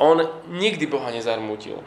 On 0.00 0.16
nikdy 0.48 0.88
Boha 0.88 1.12
nezarmútil. 1.12 1.80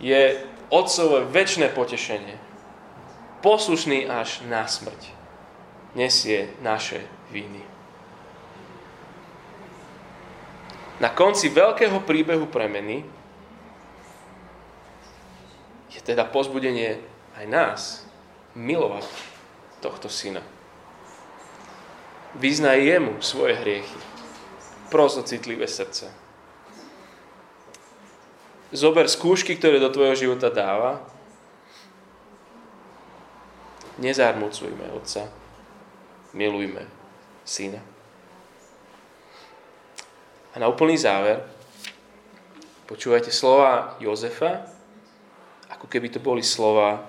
Je 0.00 0.40
otcové 0.72 1.28
väčšie 1.28 1.68
potešenie. 1.72 2.36
Poslušný 3.44 4.08
až 4.08 4.40
na 4.48 4.64
smrť. 4.64 5.12
Nesie 5.92 6.52
naše 6.64 7.04
viny. 7.28 7.64
Na 10.98 11.12
konci 11.12 11.52
veľkého 11.52 12.02
príbehu 12.02 12.50
premeny 12.50 13.06
je 15.92 16.00
teda 16.02 16.26
pozbudenie 16.26 16.98
aj 17.38 17.44
nás 17.46 17.80
milovať 18.58 19.06
tohto 19.80 20.08
syna. 20.08 20.42
Vyznaj 22.34 22.84
jemu 22.84 23.22
svoje 23.22 23.56
hriechy. 23.56 23.98
Prosto 24.90 25.22
citlivé 25.22 25.68
srdce. 25.68 26.08
Zober 28.68 29.08
skúšky, 29.08 29.56
ktoré 29.56 29.80
do 29.80 29.88
tvojho 29.88 30.16
života 30.16 30.52
dáva. 30.52 31.00
Nezarmucujme 33.96 34.92
Otca. 34.92 35.26
Milujme 36.36 36.84
Syna. 37.48 37.80
A 40.52 40.60
na 40.60 40.68
úplný 40.68 41.00
záver 41.00 41.40
počúvajte 42.84 43.32
slova 43.32 43.96
Jozefa, 44.00 44.68
ako 45.68 45.88
keby 45.88 46.12
to 46.12 46.20
boli 46.20 46.44
slova 46.44 47.04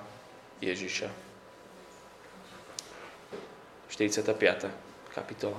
Ježiša. 0.60 1.29
45. 3.90 4.70
kapitola. 5.10 5.58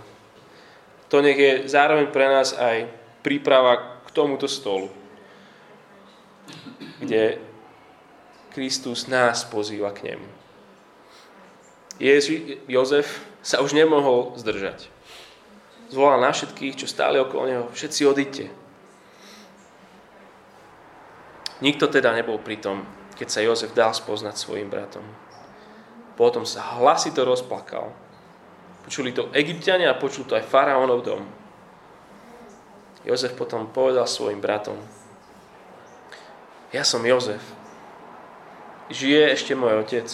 To 1.11 1.19
nech 1.19 1.35
je 1.35 1.67
zároveň 1.67 2.07
pre 2.07 2.31
nás 2.31 2.55
aj 2.55 2.87
príprava 3.19 4.01
k 4.07 4.09
tomuto 4.15 4.47
stolu, 4.47 4.87
kde 7.03 7.37
Kristus 8.55 9.11
nás 9.11 9.43
pozýva 9.43 9.91
k 9.91 10.15
nemu. 10.15 10.27
Ježi, 11.99 12.63
Jozef 12.65 13.21
sa 13.43 13.59
už 13.59 13.75
nemohol 13.75 14.33
zdržať 14.39 14.89
zvolal 15.91 16.23
na 16.23 16.31
všetkých, 16.31 16.79
čo 16.79 16.87
stáli 16.87 17.19
okolo 17.19 17.43
neho, 17.45 17.65
všetci 17.75 18.01
odíďte. 18.07 18.45
Nikto 21.61 21.91
teda 21.91 22.15
nebol 22.15 22.41
pri 22.41 22.57
tom, 22.57 22.87
keď 23.19 23.27
sa 23.29 23.43
Jozef 23.43 23.75
dal 23.75 23.93
spoznať 23.93 24.33
svojim 24.39 24.71
bratom. 24.71 25.03
Potom 26.15 26.47
sa 26.47 26.79
hlasito 26.79 27.21
rozplakal. 27.21 27.93
Počuli 28.85 29.13
to 29.13 29.29
egyptiania 29.35 29.93
a 29.93 29.99
počul 29.99 30.25
to 30.25 30.33
aj 30.33 30.47
faraónov 30.47 31.05
dom. 31.05 31.23
Jozef 33.01 33.33
potom 33.33 33.69
povedal 33.69 34.05
svojim 34.05 34.41
bratom, 34.41 34.77
ja 36.71 36.87
som 36.87 37.03
Jozef. 37.03 37.43
Žije 38.87 39.35
ešte 39.35 39.53
môj 39.59 39.83
otec. 39.83 40.07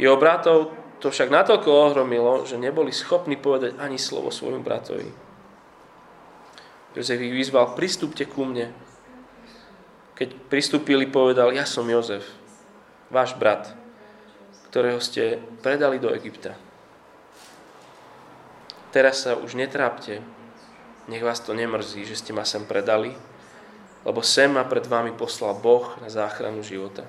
Jeho 0.00 0.16
bratov 0.16 0.72
to 1.04 1.12
však 1.12 1.28
natoľko 1.28 1.68
ohromilo, 1.68 2.48
že 2.48 2.56
neboli 2.56 2.88
schopní 2.88 3.36
povedať 3.36 3.76
ani 3.76 4.00
slovo 4.00 4.32
svojmu 4.32 4.64
bratovi. 4.64 5.04
Jozef 6.96 7.20
ich 7.20 7.34
vyzval, 7.34 7.76
pristúpte 7.76 8.24
ku 8.24 8.48
mne. 8.48 8.72
Keď 10.16 10.48
pristúpili, 10.48 11.04
povedal, 11.10 11.52
ja 11.52 11.68
som 11.68 11.84
Jozef, 11.84 12.24
váš 13.12 13.36
brat, 13.36 13.76
ktorého 14.74 14.98
ste 14.98 15.38
predali 15.62 16.02
do 16.02 16.10
Egypta. 16.10 16.58
Teraz 18.90 19.22
sa 19.22 19.38
už 19.38 19.54
netrápte, 19.54 20.18
nech 21.06 21.22
vás 21.22 21.38
to 21.38 21.54
nemrzí, 21.54 22.02
že 22.02 22.18
ste 22.18 22.34
ma 22.34 22.42
sem 22.42 22.66
predali, 22.66 23.14
lebo 24.02 24.18
sem 24.18 24.50
ma 24.50 24.66
pred 24.66 24.82
vami 24.90 25.14
poslal 25.14 25.54
Boh 25.54 25.94
na 26.02 26.10
záchranu 26.10 26.66
života. 26.66 27.06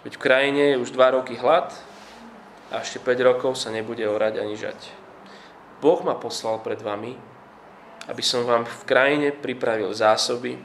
Veď 0.00 0.16
v 0.16 0.24
krajine 0.24 0.62
je 0.72 0.80
už 0.80 0.96
dva 0.96 1.12
roky 1.12 1.36
hlad 1.36 1.76
a 2.72 2.80
ešte 2.80 2.96
5 2.96 3.20
rokov 3.20 3.60
sa 3.60 3.68
nebude 3.68 4.08
orať 4.08 4.40
ani 4.40 4.56
žať. 4.56 4.80
Boh 5.84 6.00
ma 6.00 6.16
poslal 6.16 6.64
pred 6.64 6.80
vami, 6.80 7.20
aby 8.08 8.22
som 8.24 8.48
vám 8.48 8.64
v 8.64 8.88
krajine 8.88 9.28
pripravil 9.28 9.92
zásoby, 9.92 10.56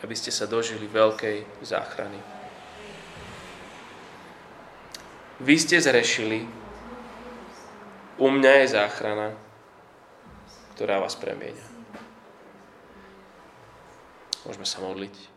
aby 0.00 0.14
ste 0.16 0.32
sa 0.32 0.48
dožili 0.48 0.88
veľkej 0.88 1.68
záchrany. 1.68 2.39
Vy 5.40 5.56
ste 5.56 5.80
zrešili, 5.80 6.44
u 8.20 8.28
mňa 8.28 8.52
je 8.60 8.66
záchrana, 8.76 9.32
ktorá 10.76 11.00
vás 11.00 11.16
premieňa. 11.16 11.66
Môžeme 14.44 14.68
sa 14.68 14.84
modliť. 14.84 15.29